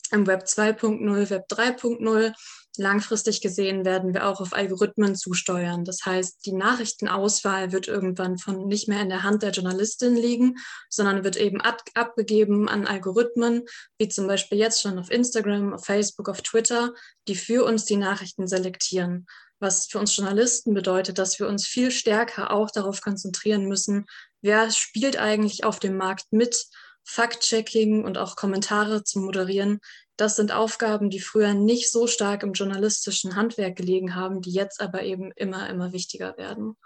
[0.10, 2.34] im Web 2.0, Web 3.0
[2.78, 5.86] langfristig gesehen werden wir auch auf Algorithmen zusteuern.
[5.86, 10.55] Das heißt, die Nachrichtenauswahl wird irgendwann von nicht mehr in der Hand der Journalistin liegen,
[10.89, 13.63] sondern wird eben ab abgegeben an Algorithmen,
[13.97, 16.93] wie zum Beispiel jetzt schon auf Instagram, auf Facebook, auf Twitter,
[17.28, 19.26] die für uns die Nachrichten selektieren.
[19.59, 24.05] Was für uns Journalisten bedeutet, dass wir uns viel stärker auch darauf konzentrieren müssen,
[24.41, 26.67] wer spielt eigentlich auf dem Markt mit,
[27.05, 29.80] Fact-Checking und auch Kommentare zu moderieren,
[30.18, 34.82] das sind Aufgaben, die früher nicht so stark im journalistischen Handwerk gelegen haben, die jetzt
[34.82, 36.78] aber eben immer, immer wichtiger werden.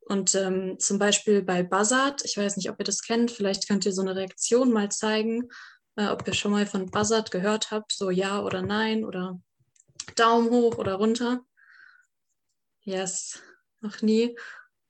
[0.00, 3.86] Und ähm, zum Beispiel bei Buzzard, ich weiß nicht, ob ihr das kennt, vielleicht könnt
[3.86, 5.48] ihr so eine Reaktion mal zeigen,
[5.96, 9.40] äh, ob ihr schon mal von Buzzard gehört habt, so ja oder nein oder
[10.16, 11.40] Daumen hoch oder runter.
[12.82, 13.40] Yes,
[13.80, 14.36] noch nie.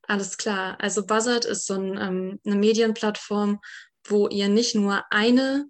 [0.03, 0.77] Alles klar.
[0.81, 3.61] Also Buzzard ist so ein, ähm, eine Medienplattform,
[4.05, 5.67] wo ihr nicht nur eine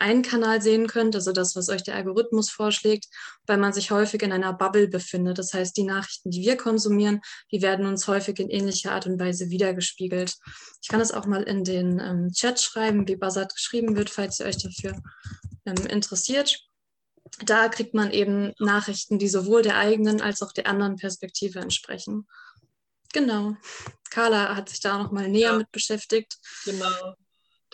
[0.00, 3.06] einen Kanal sehen könnt, also das, was euch der Algorithmus vorschlägt,
[3.46, 5.38] weil man sich häufig in einer Bubble befindet.
[5.38, 7.20] Das heißt, die Nachrichten, die wir konsumieren,
[7.52, 10.36] die werden uns häufig in ähnlicher Art und Weise wiedergespiegelt.
[10.82, 14.40] Ich kann das auch mal in den ähm, Chat schreiben, wie Buzzard geschrieben wird, falls
[14.40, 15.00] ihr euch dafür
[15.66, 16.58] ähm, interessiert.
[17.44, 22.26] Da kriegt man eben Nachrichten, die sowohl der eigenen als auch der anderen Perspektive entsprechen.
[23.12, 23.56] Genau.
[24.10, 25.58] Carla hat sich da noch mal näher ja.
[25.58, 26.36] mit beschäftigt.
[26.64, 27.14] Genau.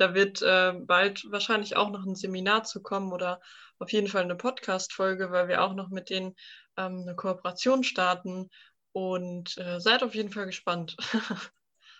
[0.00, 3.38] Da wird äh, bald wahrscheinlich auch noch ein Seminar zu kommen oder
[3.78, 6.34] auf jeden Fall eine Podcast-Folge, weil wir auch noch mit denen
[6.78, 8.48] ähm, eine Kooperation starten.
[8.92, 10.96] Und äh, seid auf jeden Fall gespannt.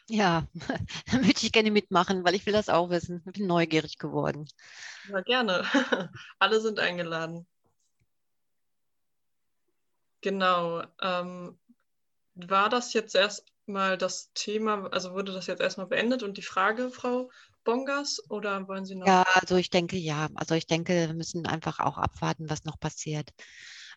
[0.09, 0.48] Ja,
[1.12, 3.22] da möchte ich gerne mitmachen, weil ich will das auch wissen.
[3.26, 4.48] Ich bin neugierig geworden.
[5.09, 5.62] Ja, gerne.
[6.40, 7.46] Alle sind eingeladen.
[10.20, 10.82] Genau.
[11.01, 11.57] Ähm,
[12.34, 16.90] war das jetzt erstmal das Thema, also wurde das jetzt erstmal beendet und die Frage,
[16.90, 17.30] Frau
[17.64, 19.06] Bongas oder wollen Sie noch?
[19.06, 20.28] Ja, also ich denke ja.
[20.34, 23.30] Also ich denke, wir müssen einfach auch abwarten, was noch passiert.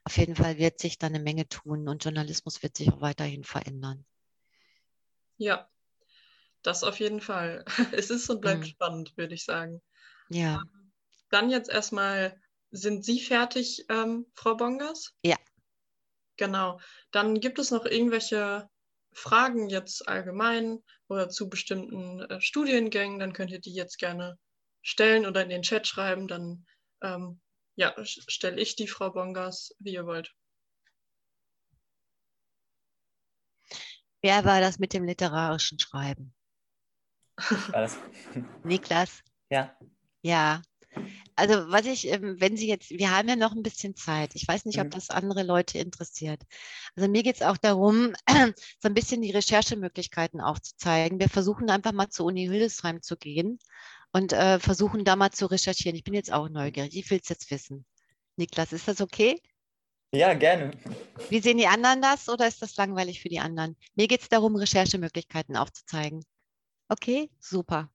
[0.03, 3.43] Auf jeden Fall wird sich da eine Menge tun und Journalismus wird sich auch weiterhin
[3.43, 4.05] verändern.
[5.37, 5.69] Ja,
[6.61, 7.63] das auf jeden Fall.
[7.91, 8.65] Es ist und bleibt mhm.
[8.65, 9.81] spannend, würde ich sagen.
[10.29, 10.61] Ja.
[11.29, 12.39] Dann jetzt erstmal,
[12.71, 15.13] sind Sie fertig, ähm, Frau Bongas?
[15.23, 15.37] Ja.
[16.37, 16.79] Genau.
[17.11, 18.69] Dann gibt es noch irgendwelche
[19.13, 24.37] Fragen jetzt allgemein oder zu bestimmten äh, Studiengängen, dann könnt ihr die jetzt gerne
[24.81, 26.27] stellen oder in den Chat schreiben.
[26.27, 26.65] Dann
[27.01, 27.41] ähm,
[27.75, 30.33] ja, stelle ich die Frau Bongas, wie ihr wollt.
[34.21, 36.33] Wer war das mit dem literarischen Schreiben?
[37.37, 37.97] War das?
[38.63, 39.21] Niklas?
[39.49, 39.75] Ja.
[40.21, 40.61] Ja.
[41.35, 44.35] Also was ich, ähm, wenn Sie jetzt, wir haben ja noch ein bisschen Zeit.
[44.35, 44.91] Ich weiß nicht, ob Mhm.
[44.91, 46.41] das andere Leute interessiert.
[46.95, 48.13] Also mir geht es auch darum,
[48.79, 51.19] so ein bisschen die Recherchemöglichkeiten aufzuzeigen.
[51.19, 53.59] Wir versuchen einfach mal zur Uni Hildesheim zu gehen
[54.11, 55.95] und äh, versuchen da mal zu recherchieren.
[55.95, 56.95] Ich bin jetzt auch neugierig.
[56.95, 57.85] Ich will es jetzt wissen.
[58.35, 59.41] Niklas, ist das okay?
[60.11, 60.71] Ja, gerne.
[61.29, 63.75] Wie sehen die anderen das oder ist das langweilig für die anderen?
[63.95, 66.23] Mir geht es darum, Recherchemöglichkeiten aufzuzeigen.
[66.89, 67.89] Okay, super.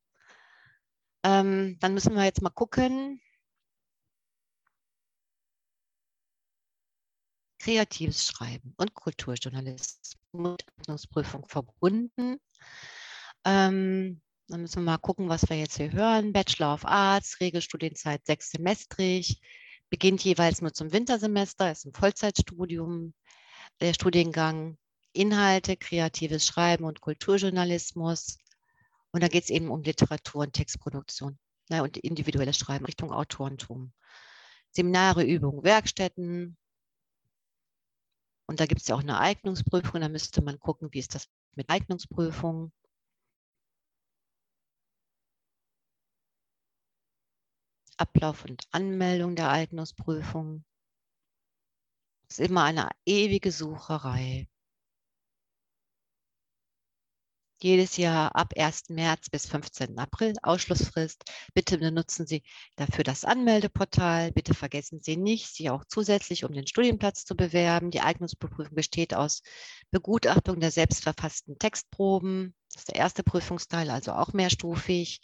[1.23, 3.21] Ähm, dann müssen wir jetzt mal gucken.
[7.59, 12.39] Kreatives Schreiben und Kulturjournalismus mit Eignungsprüfung verbunden.
[13.45, 16.33] Ähm, dann müssen wir mal gucken, was wir jetzt hier hören.
[16.33, 19.41] Bachelor of Arts, Regelstudienzeit sechssemestrig,
[19.91, 23.15] beginnt jeweils nur zum Wintersemester, ist ein Vollzeitstudium.
[23.81, 24.79] Der Studiengang
[25.13, 28.39] Inhalte, kreatives Schreiben und Kulturjournalismus.
[29.11, 31.39] Und da geht es eben um Literatur und Textproduktion
[31.71, 33.93] ne, und individuelles Schreiben Richtung Autorentum.
[34.71, 36.57] Seminare, Übungen, Werkstätten.
[38.49, 40.01] Und da gibt es ja auch eine Eignungsprüfung.
[40.01, 42.73] Da müsste man gucken, wie ist das mit Eignungsprüfungen.
[47.99, 50.65] Ablauf und Anmeldung der Eignungsprüfung.
[52.31, 54.49] Es ist immer eine ewige Sucherei.
[57.61, 58.91] Jedes Jahr ab 1.
[58.91, 59.99] März bis 15.
[59.99, 61.25] April Ausschlussfrist.
[61.55, 62.45] Bitte benutzen Sie
[62.77, 64.31] dafür das Anmeldeportal.
[64.31, 67.91] Bitte vergessen Sie nicht, sich auch zusätzlich um den Studienplatz zu bewerben.
[67.91, 69.43] Die Eignungsprüfung besteht aus
[69.91, 72.55] Begutachtung der selbstverfassten Textproben.
[72.73, 75.21] Das ist der erste Prüfungsteil, also auch mehrstufig.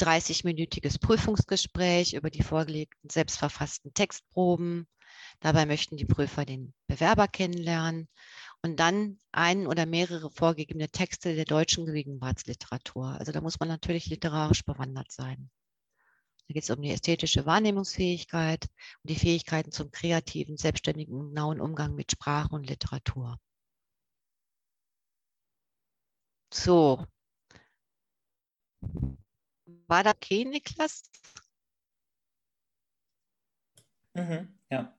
[0.00, 4.86] 30-minütiges Prüfungsgespräch über die vorgelegten selbstverfassten Textproben.
[5.40, 8.08] Dabei möchten die Prüfer den Bewerber kennenlernen
[8.64, 13.08] und dann ein oder mehrere vorgegebene Texte der deutschen Gegenwartsliteratur.
[13.08, 15.50] Also da muss man natürlich literarisch bewandert sein.
[16.48, 18.64] Da geht es um die ästhetische Wahrnehmungsfähigkeit
[19.02, 23.38] und die Fähigkeiten zum kreativen, selbstständigen, genauen Umgang mit Sprache und Literatur.
[26.50, 27.04] So.
[29.88, 31.02] War da okay, Niklas?
[34.14, 34.96] Mhm, ja.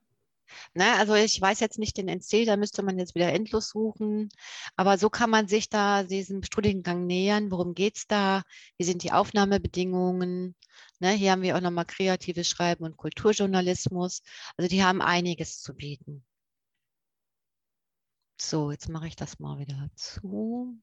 [0.73, 4.29] Ne, also ich weiß jetzt nicht den NC, da müsste man jetzt wieder endlos suchen.
[4.75, 7.51] Aber so kann man sich da diesem Studiengang nähern.
[7.51, 8.43] Worum geht es da?
[8.77, 10.55] Wie sind die Aufnahmebedingungen?
[10.99, 14.21] Ne, hier haben wir auch nochmal kreatives Schreiben und Kulturjournalismus.
[14.57, 16.25] Also die haben einiges zu bieten.
[18.39, 20.77] So, jetzt mache ich das mal wieder zu.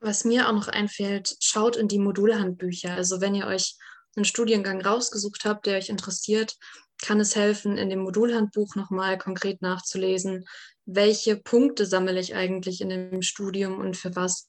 [0.00, 2.92] Was mir auch noch einfällt, schaut in die Modulhandbücher.
[2.92, 3.76] Also wenn ihr euch
[4.16, 6.56] einen Studiengang rausgesucht habt, der euch interessiert,
[7.04, 10.44] kann es helfen, in dem Modulhandbuch nochmal konkret nachzulesen,
[10.86, 14.48] welche Punkte sammle ich eigentlich in dem Studium und für was.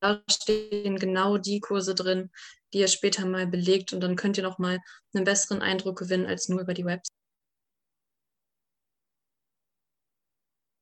[0.00, 2.30] Da stehen genau die Kurse drin,
[2.72, 4.78] die ihr später mal belegt und dann könnt ihr nochmal
[5.14, 7.16] einen besseren Eindruck gewinnen als nur über die Website.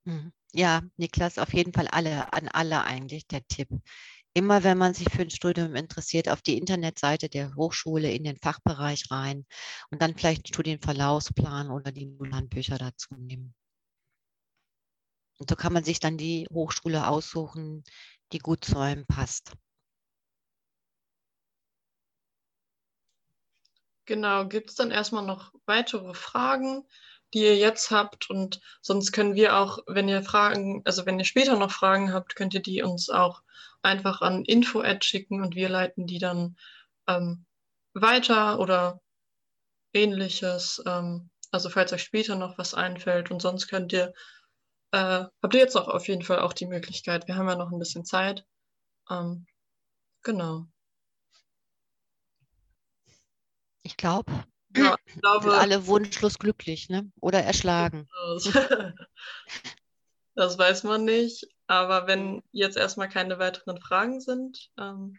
[0.05, 0.33] Mhm.
[0.53, 3.69] Ja, Niklas, auf jeden Fall alle, an alle eigentlich der Tipp.
[4.41, 8.39] Immer wenn man sich für ein Studium interessiert, auf die Internetseite der Hochschule in den
[8.39, 9.45] Fachbereich rein
[9.91, 13.55] und dann vielleicht einen Studienverlaufsplan oder die Handbücher dazu nehmen.
[15.39, 17.85] Und so kann man sich dann die Hochschule aussuchen,
[18.33, 19.53] die gut zu einem passt.
[24.07, 26.87] Genau, gibt es dann erstmal noch weitere Fragen,
[27.35, 28.31] die ihr jetzt habt?
[28.31, 32.37] Und sonst können wir auch, wenn ihr Fragen, also wenn ihr später noch Fragen habt,
[32.37, 33.43] könnt ihr die uns auch
[33.83, 36.57] einfach an info-ad schicken und wir leiten die dann
[37.09, 37.47] ähm,
[37.95, 39.01] weiter oder
[39.93, 40.83] ähnliches.
[40.87, 44.13] Ähm, also falls euch später noch was einfällt und sonst könnt ihr,
[44.93, 47.27] äh, habt ihr jetzt auch auf jeden Fall auch die Möglichkeit.
[47.29, 48.45] Wir haben ja noch ein bisschen Zeit.
[49.11, 49.47] Ähm,
[50.23, 50.67] genau.
[53.83, 54.45] Ich glaube,
[54.77, 57.11] Ja, ich glaube, alle wunschlos glücklich ne?
[57.21, 58.09] oder erschlagen.
[60.35, 61.47] Das, weiß man nicht.
[61.67, 65.19] Aber wenn jetzt erstmal keine weiteren Fragen sind, ähm,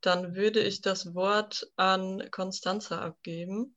[0.00, 3.74] dann würde ich das Wort an Constanza abgeben.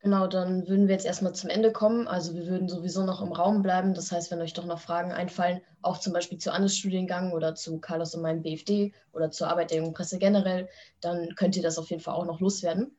[0.00, 2.06] Genau, dann würden wir jetzt erstmal zum Ende kommen.
[2.06, 3.94] Also wir würden sowieso noch im Raum bleiben.
[3.94, 7.54] Das heißt, wenn euch doch noch Fragen einfallen, auch zum Beispiel zu Annes Studiengang oder
[7.56, 10.68] zu Carlos und meinem BFD oder zur Arbeit der jungen Presse generell,
[11.00, 12.96] dann könnt ihr das auf jeden Fall auch noch loswerden.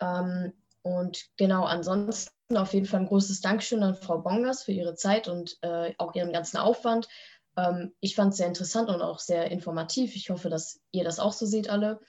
[0.00, 0.52] Ähm,
[0.82, 5.28] und genau, ansonsten auf jeden Fall ein großes Dankeschön an Frau Bongas für ihre Zeit
[5.28, 7.08] und äh, auch ihren ganzen Aufwand.
[7.56, 10.14] Ähm, ich fand es sehr interessant und auch sehr informativ.
[10.14, 12.00] Ich hoffe, dass ihr das auch so seht alle.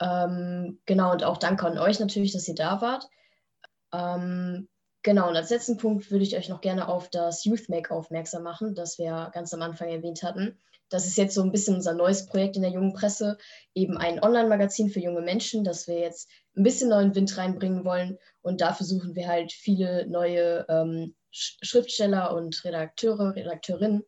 [0.00, 3.08] Ähm, genau, und auch danke an euch natürlich, dass ihr da wart.
[3.92, 4.68] Ähm,
[5.02, 8.42] genau, und als letzten Punkt würde ich euch noch gerne auf das Youth Make aufmerksam
[8.42, 10.58] machen, das wir ganz am Anfang erwähnt hatten.
[10.92, 13.38] Das ist jetzt so ein bisschen unser neues Projekt in der jungen Presse,
[13.74, 18.18] eben ein Online-Magazin für junge Menschen, das wir jetzt ein bisschen neuen Wind reinbringen wollen.
[18.42, 24.04] Und da versuchen wir halt viele neue ähm, Schriftsteller und Redakteure, Redakteurinnen.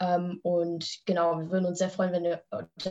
[0.00, 2.42] Ähm, und genau, wir würden uns sehr freuen, wenn ihr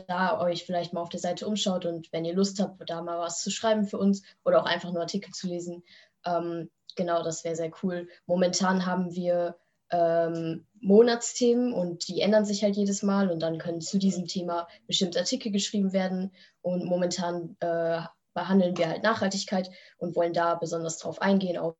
[0.06, 3.18] da euch vielleicht mal auf der Seite umschaut und wenn ihr Lust habt, da mal
[3.18, 5.82] was zu schreiben für uns oder auch einfach nur Artikel zu lesen.
[6.24, 8.08] Ähm, genau, das wäre sehr cool.
[8.26, 9.56] Momentan haben wir
[9.92, 14.66] ähm, Monatsthemen und die ändern sich halt jedes Mal und dann können zu diesem Thema
[14.86, 18.00] bestimmte Artikel geschrieben werden und momentan äh,
[18.34, 21.76] behandeln wir halt Nachhaltigkeit und wollen da besonders drauf eingehen, auf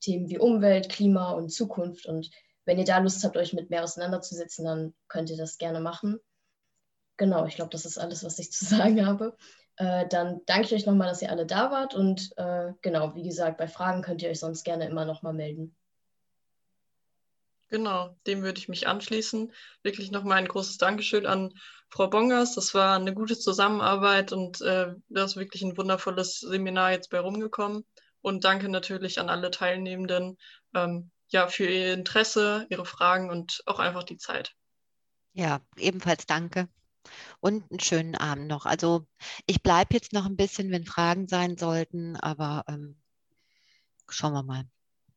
[0.00, 2.30] Themen wie Umwelt, Klima und Zukunft und
[2.64, 6.20] wenn ihr da Lust habt, euch mit mehr auseinanderzusetzen, dann könnt ihr das gerne machen.
[7.16, 9.36] Genau, ich glaube, das ist alles, was ich zu sagen habe.
[9.76, 13.22] Äh, dann danke ich euch nochmal, dass ihr alle da wart und äh, genau, wie
[13.22, 15.74] gesagt, bei Fragen könnt ihr euch sonst gerne immer nochmal melden.
[17.70, 19.52] Genau, dem würde ich mich anschließen.
[19.82, 21.52] Wirklich nochmal ein großes Dankeschön an
[21.90, 22.54] Frau Bongers.
[22.54, 27.20] Das war eine gute Zusammenarbeit und äh, da ist wirklich ein wundervolles Seminar jetzt bei
[27.20, 27.84] rumgekommen.
[28.22, 30.38] Und danke natürlich an alle Teilnehmenden
[30.74, 34.54] ähm, ja, für ihr Interesse, ihre Fragen und auch einfach die Zeit.
[35.34, 36.68] Ja, ebenfalls danke
[37.40, 38.66] und einen schönen Abend noch.
[38.66, 39.06] Also
[39.46, 42.96] ich bleibe jetzt noch ein bisschen, wenn Fragen sein sollten, aber ähm,
[44.08, 44.64] schauen wir mal.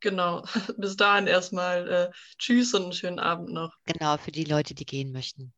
[0.01, 0.43] Genau,
[0.77, 3.77] bis dahin erstmal äh, Tschüss und einen schönen Abend noch.
[3.85, 5.53] Genau, für die Leute, die gehen möchten.